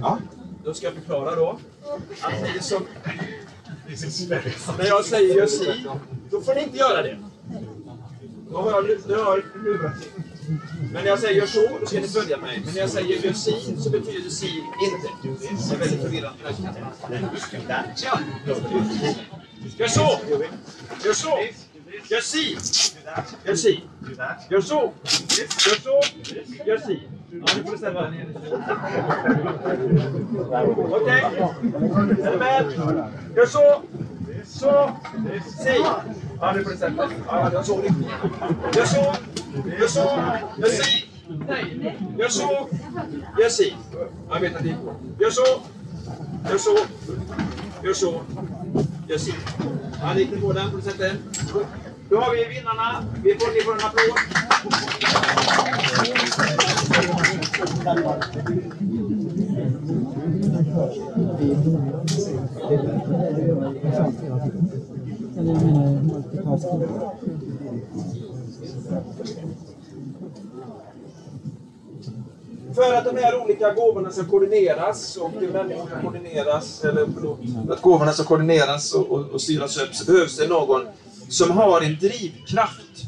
[0.00, 0.18] Ja,
[0.64, 1.58] då ska jag förklara då.
[2.20, 2.86] Att ni som...
[4.78, 5.86] När jag säger gör si,
[6.30, 7.18] då får ni inte göra det.
[8.50, 9.92] Då har jag, då har jag lurat.
[10.92, 12.62] Men när jag säger gör så, då ska ni följa mig.
[12.64, 15.36] Men när jag säger gör si, så betyder si inte.
[15.40, 16.38] Det är väldigt förvirrande.
[18.04, 18.18] Ja.
[19.78, 20.18] Gör så!
[21.04, 21.38] Gör så!
[22.10, 22.58] Gör si!
[23.44, 23.84] Gör si!
[24.50, 24.92] Gör så!
[25.66, 26.00] Gör så!
[26.66, 27.02] Gör si!
[27.30, 28.26] Ja, nu får du ställa dig ner.
[30.90, 31.24] Okej?
[32.22, 32.72] Är du med?
[33.36, 33.82] Gör så!
[34.46, 34.90] Så!
[35.62, 35.84] Si!
[36.40, 37.16] Ja, nu får du sätta dig.
[37.26, 38.06] Ja, jag såg riktigt.
[38.76, 39.14] Gör så!
[39.80, 40.00] Gör så!
[40.58, 41.08] Gör si!
[41.48, 41.98] Nej!
[42.18, 42.68] Gör så!
[43.38, 43.76] Gör si!
[44.30, 44.94] Jag vet att det gick bra.
[45.18, 45.30] Gör
[47.94, 48.20] så!
[52.10, 53.04] Då har vi vinnarna.
[53.24, 54.18] Vi får, ge får en applåd.
[72.74, 77.74] För att de här olika gåvorna ska koordineras och människor ska koordineras, eller förlåt, för
[77.74, 80.86] att gåvorna ska koordineras och, och, och styras upp så behövs det någon
[81.30, 83.06] som har en drivkraft,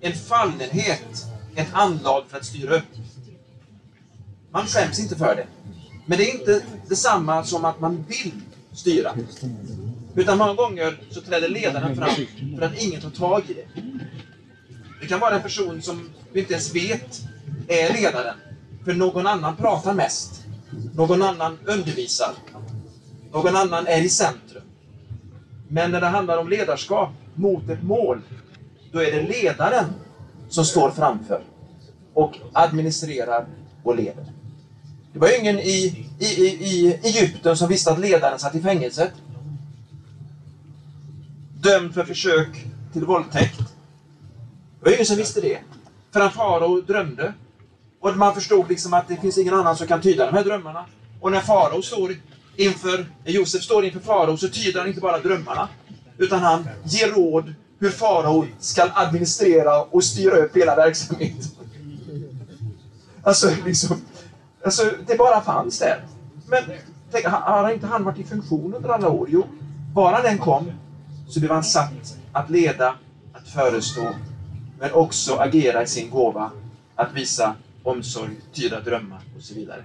[0.00, 1.26] en fallenhet,
[1.56, 2.84] ett anlag för att styra upp.
[4.50, 5.46] Man skäms inte för det.
[6.06, 8.32] Men det är inte detsamma som att man vill
[8.72, 9.14] styra.
[10.14, 12.26] Utan många gånger så träder ledaren fram
[12.58, 13.82] för att ingen tar tag i det.
[15.00, 17.20] Det kan vara en person som vi inte ens vet
[17.68, 18.36] är ledaren.
[18.84, 20.42] För någon annan pratar mest.
[20.94, 22.34] Någon annan undervisar.
[23.32, 24.62] Någon annan är i centrum.
[25.68, 28.20] Men när det handlar om ledarskap mot ett mål,
[28.92, 29.84] då är det ledaren
[30.48, 31.42] som står framför
[32.14, 33.46] och administrerar
[33.82, 34.24] och leder.
[35.12, 38.60] Det var ju ingen i, i, i, i Egypten som visste att ledaren satt i
[38.60, 39.12] fängelset.
[41.60, 43.58] Dömd för försök till våldtäkt.
[44.80, 45.58] Det var ingen som visste det.
[46.12, 47.32] Förrän farao drömde.
[48.00, 50.84] Och man förstod liksom att det finns ingen annan som kan tyda de här drömmarna.
[51.20, 52.16] Och när farao står
[52.56, 55.68] inför, Josef står inför farao så tyder han inte bara drömmarna.
[56.18, 61.50] Utan han ger råd hur farao ska administrera och styra upp hela verksamheten.
[63.22, 63.96] Alltså, liksom,
[64.64, 66.04] alltså, det bara fanns där.
[66.46, 66.62] Men
[67.12, 69.28] tänk, har inte han varit i funktion under alla år?
[69.30, 69.46] Jo,
[69.94, 70.72] bara den kom
[71.28, 72.94] så blev han satt att leda,
[73.32, 74.14] att förestå
[74.78, 76.50] men också agera i sin gåva
[76.94, 79.84] att visa omsorg, tyda drömmar och så vidare.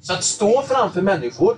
[0.00, 1.56] Så att stå framför människor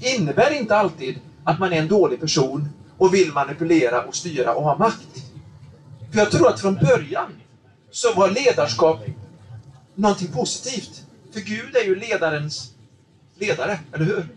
[0.00, 2.68] innebär inte alltid att man är en dålig person
[2.98, 5.22] och vill manipulera och styra och ha makt.
[6.12, 7.40] För jag tror att från början
[7.90, 9.04] så var ledarskap
[9.94, 11.02] någonting positivt.
[11.32, 12.70] För Gud är ju ledarens
[13.38, 14.28] ledare, eller hur?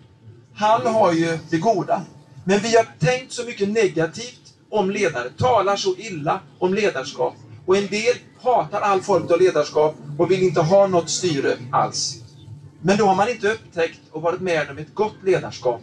[0.56, 2.02] Han har ju det goda.
[2.46, 7.34] Men vi har tänkt så mycket negativt om ledare, talar så illa om ledarskap.
[7.66, 12.16] Och en del hatar all form av ledarskap och vill inte ha något styre alls.
[12.82, 15.82] Men då har man inte upptäckt och varit med om ett gott ledarskap.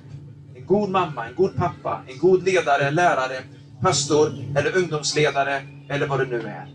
[0.69, 3.43] En god mamma, en god pappa, en god ledare, lärare,
[3.83, 6.75] pastor eller ungdomsledare eller vad det nu är.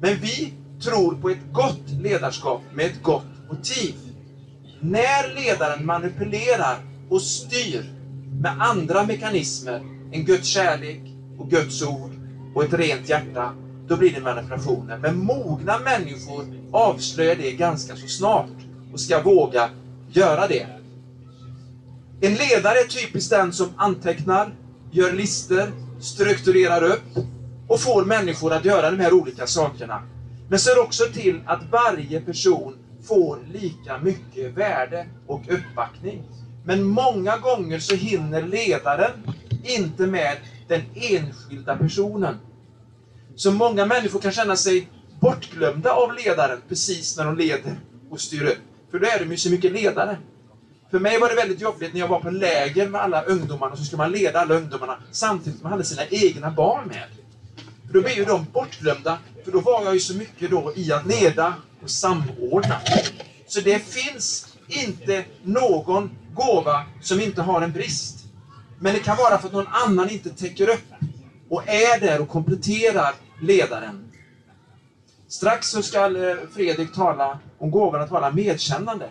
[0.00, 0.52] Men vi
[0.84, 3.94] tror på ett gott ledarskap med ett gott motiv.
[4.80, 6.78] När ledaren manipulerar
[7.10, 7.92] och styr
[8.40, 9.80] med andra mekanismer
[10.12, 11.00] än Guds kärlek
[11.38, 12.10] och Guds ord
[12.54, 13.52] och ett rent hjärta,
[13.88, 14.96] då blir det manipulationer.
[14.96, 18.56] Men mogna människor avslöjar det ganska så snart
[18.92, 19.68] och ska våga
[20.12, 20.77] göra det.
[22.20, 24.52] En ledare är typiskt den som antecknar,
[24.90, 27.26] gör listor, strukturerar upp
[27.68, 30.02] och får människor att göra de här olika sakerna.
[30.48, 36.22] Men ser också till att varje person får lika mycket värde och uppbackning.
[36.64, 39.26] Men många gånger så hinner ledaren
[39.62, 40.38] inte med
[40.68, 42.36] den enskilda personen.
[43.36, 44.86] Så många människor kan känna sig
[45.20, 48.58] bortglömda av ledaren precis när de leder och styr upp.
[48.90, 50.18] För då är de ju så mycket ledare.
[50.90, 53.84] För mig var det väldigt jobbigt när jag var på läger med alla ungdomarna, så
[53.84, 57.04] skulle man leda alla ungdomarna samtidigt som man hade sina egna barn med.
[57.86, 60.92] För då blev ju de bortglömda, för då var jag ju så mycket då i
[60.92, 62.80] att leda och samordna.
[63.46, 68.24] Så det finns inte någon gåva som inte har en brist.
[68.78, 70.86] Men det kan vara för att någon annan inte täcker upp
[71.48, 74.12] och är där och kompletterar ledaren.
[75.28, 79.10] Strax så ska eh, Fredrik tala om gåvan att vara medkännande.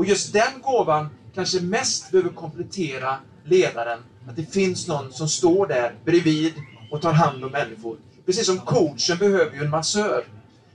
[0.00, 3.98] Och just den gåvan kanske mest behöver komplettera ledaren.
[4.28, 6.52] Att det finns någon som står där bredvid
[6.90, 7.96] och tar hand om människor.
[8.26, 10.24] Precis som coachen behöver ju en massör.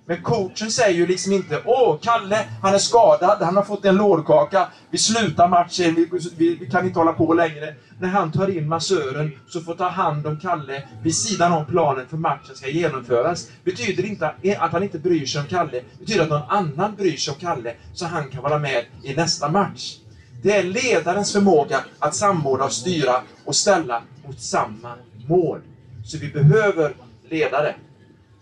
[0.07, 3.95] Men coachen säger ju liksom inte Åh, Kalle, han är skadad, han har fått en
[3.95, 7.75] lårkaka, vi slutar matchen, vi, vi, vi, kan inte hålla på längre.
[7.99, 12.07] När han tar in massören så får ta hand om Kalle vid sidan om planen
[12.07, 13.47] för matchen ska genomföras.
[13.63, 14.27] Betyder inte
[14.59, 17.73] att han inte bryr sig om Kalle, betyder att någon annan bryr sig om Kalle
[17.93, 19.97] så han kan vara med i nästa match.
[20.43, 24.93] Det är ledarens förmåga att samordna och styra och ställa mot samma
[25.27, 25.59] mål.
[26.05, 26.95] Så vi behöver
[27.29, 27.75] ledare.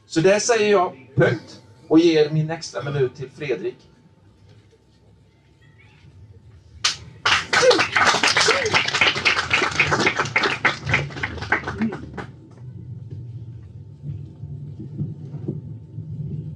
[0.06, 3.78] Så det säger jag punkt och ger min extra minut till Fredrik.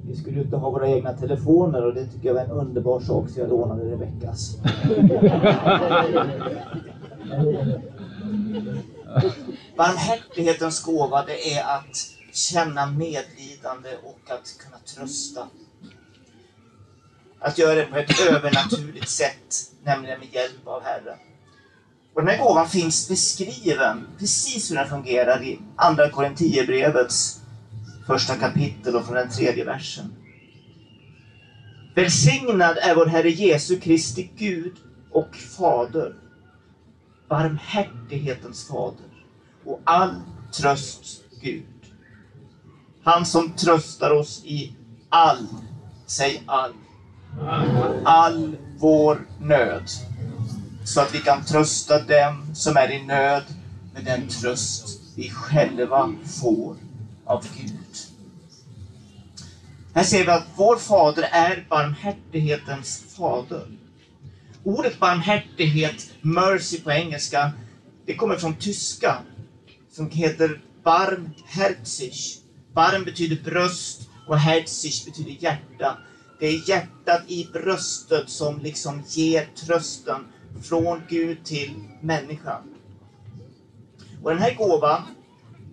[0.07, 3.29] Vi skulle inte ha våra egna telefoner och det tycker jag var en underbar sak
[3.29, 4.57] så jag lånade Rebeckas.
[9.77, 15.47] Barmhärtighetens gåva det är att känna medlidande och att kunna trösta.
[17.39, 21.17] Att göra det på ett övernaturligt sätt, nämligen med hjälp av Herren.
[22.13, 27.41] Och den här gåvan finns beskriven, precis hur den fungerar i Andra Korinthierbrevets
[28.07, 30.15] första kapitel och från den tredje versen.
[31.95, 34.75] Välsignad är vår Herre Jesu Kristi Gud
[35.11, 36.15] och Fader,
[37.29, 39.25] barmhärtighetens Fader
[39.65, 40.15] och all
[40.51, 41.76] trösts Gud.
[43.07, 44.73] Han som tröstar oss i
[45.09, 45.47] all,
[46.05, 46.73] säg all,
[48.05, 49.89] all vår nöd.
[50.85, 53.43] Så att vi kan trösta dem som är i nöd
[53.93, 56.75] med den tröst vi själva får
[57.25, 57.97] av Gud.
[59.93, 63.67] Här ser vi att vår fader är barmhärtighetens fader.
[64.63, 67.51] Ordet barmhärtighet, mercy på engelska,
[68.05, 69.17] det kommer från tyska
[69.91, 72.46] som heter barmherzig.
[72.78, 75.97] Barm betyder bröst och herzig betyder hjärta.
[76.39, 80.28] Det är hjärtat i bröstet som liksom ger trösten
[80.63, 82.61] från Gud till människan.
[84.23, 85.01] Och den här gåvan,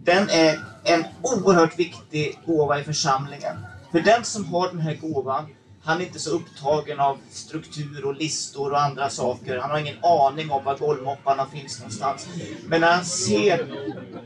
[0.05, 3.57] den är en oerhört viktig gåva i församlingen.
[3.93, 5.47] För den som har den här gåvan,
[5.85, 9.57] han är inte så upptagen av struktur och listor och andra saker.
[9.57, 12.27] Han har ingen aning om var golvmopparna finns någonstans.
[12.67, 13.67] Men när han ser,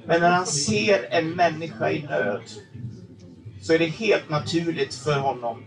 [0.06, 2.42] men när han ser en människa i nöd,
[3.62, 5.64] så är det helt naturligt för honom.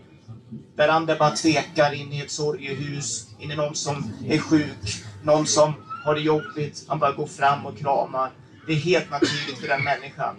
[0.76, 5.46] Där andra bara tvekar in i ett sorgehus, in i någon som är sjuk, någon
[5.46, 5.74] som
[6.04, 6.84] har det jobbigt.
[6.88, 8.30] Han bara går fram och kramar.
[8.66, 10.36] Det är helt naturligt för den människan.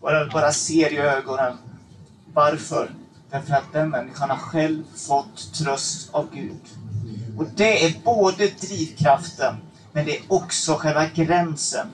[0.00, 1.56] Bara, bara ser i ögonen
[2.34, 2.90] Varför?
[3.30, 6.60] Därför att den människan har själv fått tröst av Gud.
[7.36, 9.54] Och det är både drivkraften,
[9.92, 11.86] men det är också själva gränsen.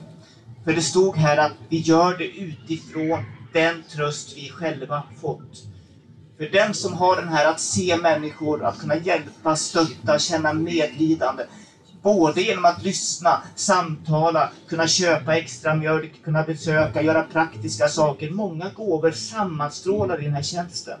[0.65, 3.23] För det stod här att vi gör det utifrån
[3.53, 5.63] den tröst vi själva fått.
[6.37, 11.43] För den som har den här att se människor, att kunna hjälpa, stötta, känna medlidande.
[12.01, 18.29] Både genom att lyssna, samtala, kunna köpa extra mjölk, kunna besöka, göra praktiska saker.
[18.29, 20.99] Många gåvor sammanstrålar i den här tjänsten.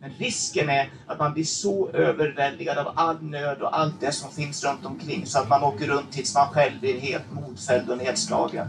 [0.00, 4.30] Men risken är att man blir så överväldigad av all nöd och allt det som
[4.30, 7.96] finns runt omkring så att man åker runt tills man själv blir helt modfälld och
[7.96, 8.66] nedslagen.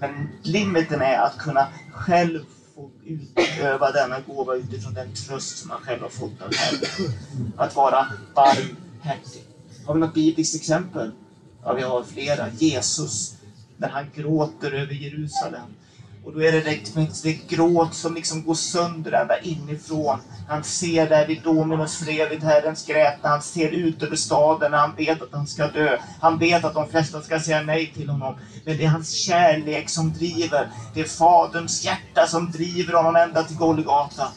[0.00, 2.44] Men limiten är att kunna själv
[2.74, 7.12] få utöva denna gåva utifrån den tröst som man själv har fått av Herren.
[7.56, 9.44] Att vara barmhärtig.
[9.86, 11.10] Har vi något bibliskt exempel?
[11.64, 12.48] Ja, vi har flera.
[12.48, 13.34] Jesus,
[13.76, 15.74] när han gråter över Jerusalem.
[16.28, 20.18] Och då är det det, det gråt som liksom går sönder ända inifrån.
[20.48, 24.94] Han ser där vid Dominus fred, vid Herrens grät, han ser ut över staden, han
[24.96, 25.98] vet att han ska dö.
[26.20, 28.36] Han vet att de flesta ska säga nej till honom.
[28.64, 30.70] Men det är hans kärlek som driver.
[30.94, 34.28] Det är Faderns hjärta som driver honom ända till Golgata.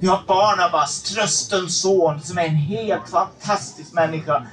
[0.00, 4.46] Vi har Barnabas, tröstens son, som är en helt fantastisk människa.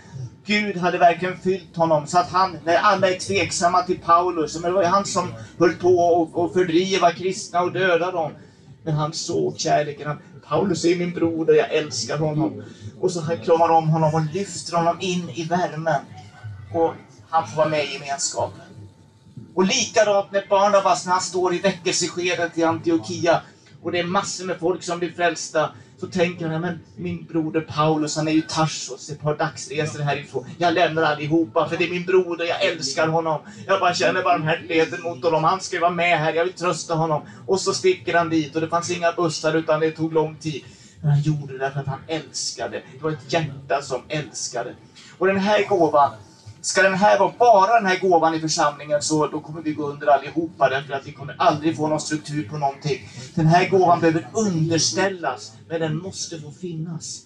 [0.46, 4.64] Gud hade verkligen fyllt honom så att han, när alla är tveksamma till Paulus, men
[4.64, 8.32] det var ju han som höll på att fördriva kristna och döda dem.
[8.84, 10.18] Men han såg kärleken.
[10.50, 12.64] Paulus är min broder, jag älskar honom.
[13.02, 16.02] Och så han kramar om honom och lyfter honom in i värmen.
[16.74, 16.94] Och
[17.30, 18.62] han får vara med i gemenskapen.
[19.56, 23.42] Och likadant med Barnabas när han står i väckelseskedet i Antiochia
[23.86, 25.70] och det är massor med folk som blir frälsta.
[25.98, 30.46] Så tänker han, men min broder Paulus, han är ju Tarsos, ett par dagsresor härifrån.
[30.58, 33.40] Jag lämnar allihopa, för det är min broder, jag älskar honom.
[33.68, 35.44] Jag bara känner barmhärtigheten mot honom.
[35.44, 37.22] Han ska ju vara med här, jag vill trösta honom.
[37.48, 40.64] Och så sticker han dit och det fanns inga bussar utan det tog lång tid.
[41.02, 42.82] Men han gjorde det därför att han älskade.
[42.94, 44.76] Det var ett hjärta som älskade.
[45.18, 46.12] Och den här gåvan,
[46.66, 49.88] Ska den här vara bara den här gåvan i församlingen så då kommer vi gå
[49.88, 53.10] under allihopa därför att vi kommer aldrig få någon struktur på någonting.
[53.36, 57.22] Den här gåvan behöver underställas, men den måste få finnas.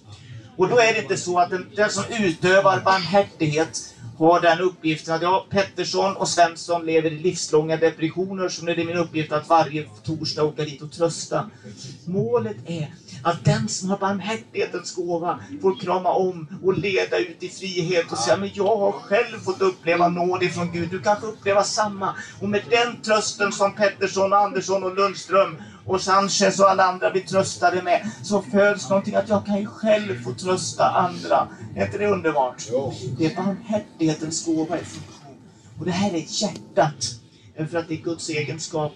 [0.58, 3.94] Och då är det inte så att den, den som utövar barmhärtighet
[4.28, 8.76] har den uppgiften att jag, Pettersson och Svensson lever i livslånga depressioner så nu är
[8.76, 11.50] det min uppgift att varje torsdag åka dit och trösta.
[12.06, 12.88] Målet är
[13.24, 18.18] att den som har barmhärtighetens gåva får krama om och leda ut i frihet och
[18.18, 20.90] säga men jag har själv fått uppleva nåd ifrån Gud.
[20.90, 22.16] Du kanske upplever samma.
[22.42, 27.22] Och med den trösten som Pettersson, Andersson och Lundström och Sanchez och alla andra blir
[27.22, 31.48] tröstade med så föds någonting att jag kan ju själv få trösta andra.
[31.76, 32.68] Är inte det underbart?
[33.18, 35.38] Det är barmhärtighetens gåva i funktion.
[35.80, 37.06] Och det här är hjärtat.
[37.70, 38.92] För att det är Guds egenskap.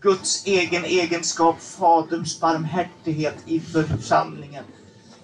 [0.00, 4.64] Guds egen egenskap, Faderns barmhärtighet i församlingen.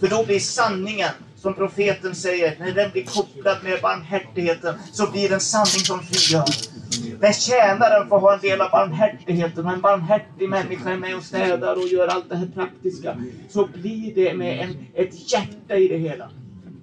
[0.01, 5.28] För då blir sanningen, som profeten säger, när den blir kopplad med barmhärtigheten, så blir
[5.28, 6.45] den sanning som frigör.
[7.20, 11.22] När tjänaren får ha en del av barmhärtigheten och en barmhärtig människa är med och
[11.22, 13.16] städar och gör allt det här praktiska,
[13.49, 16.30] så blir det med en, ett hjärta i det hela.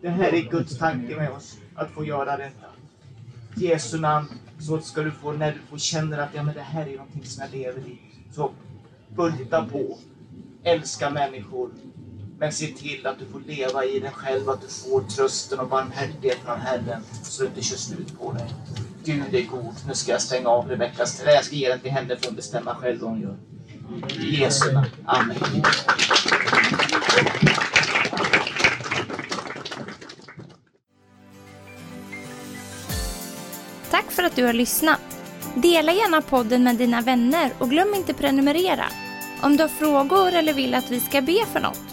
[0.01, 2.67] Det här är Guds tanke med oss, att få göra detta.
[3.55, 4.27] Jesu namn,
[4.59, 7.25] så ska du få, när du får känner att ja, men det här är någonting
[7.25, 7.99] som jag lever i,
[8.31, 8.51] så
[9.15, 9.97] bulta på.
[10.63, 11.69] Älska människor,
[12.39, 15.67] men se till att du får leva i den själv, att du får trösten och
[15.67, 18.47] barmhärtigheten av Herren så du inte kör slut på dig.
[19.05, 19.75] Gud är god.
[19.87, 21.33] Nu ska jag stänga av Rebeckas trä.
[21.33, 23.37] Jag ska ge den till henne för att bestämma själv vad hon gör.
[24.19, 24.87] I Jesu namn.
[25.05, 25.37] Amen.
[33.91, 34.99] Tack för att du har lyssnat.
[35.55, 38.85] Dela gärna podden med dina vänner och glöm inte prenumerera.
[39.41, 41.92] Om du har frågor eller vill att vi ska be för något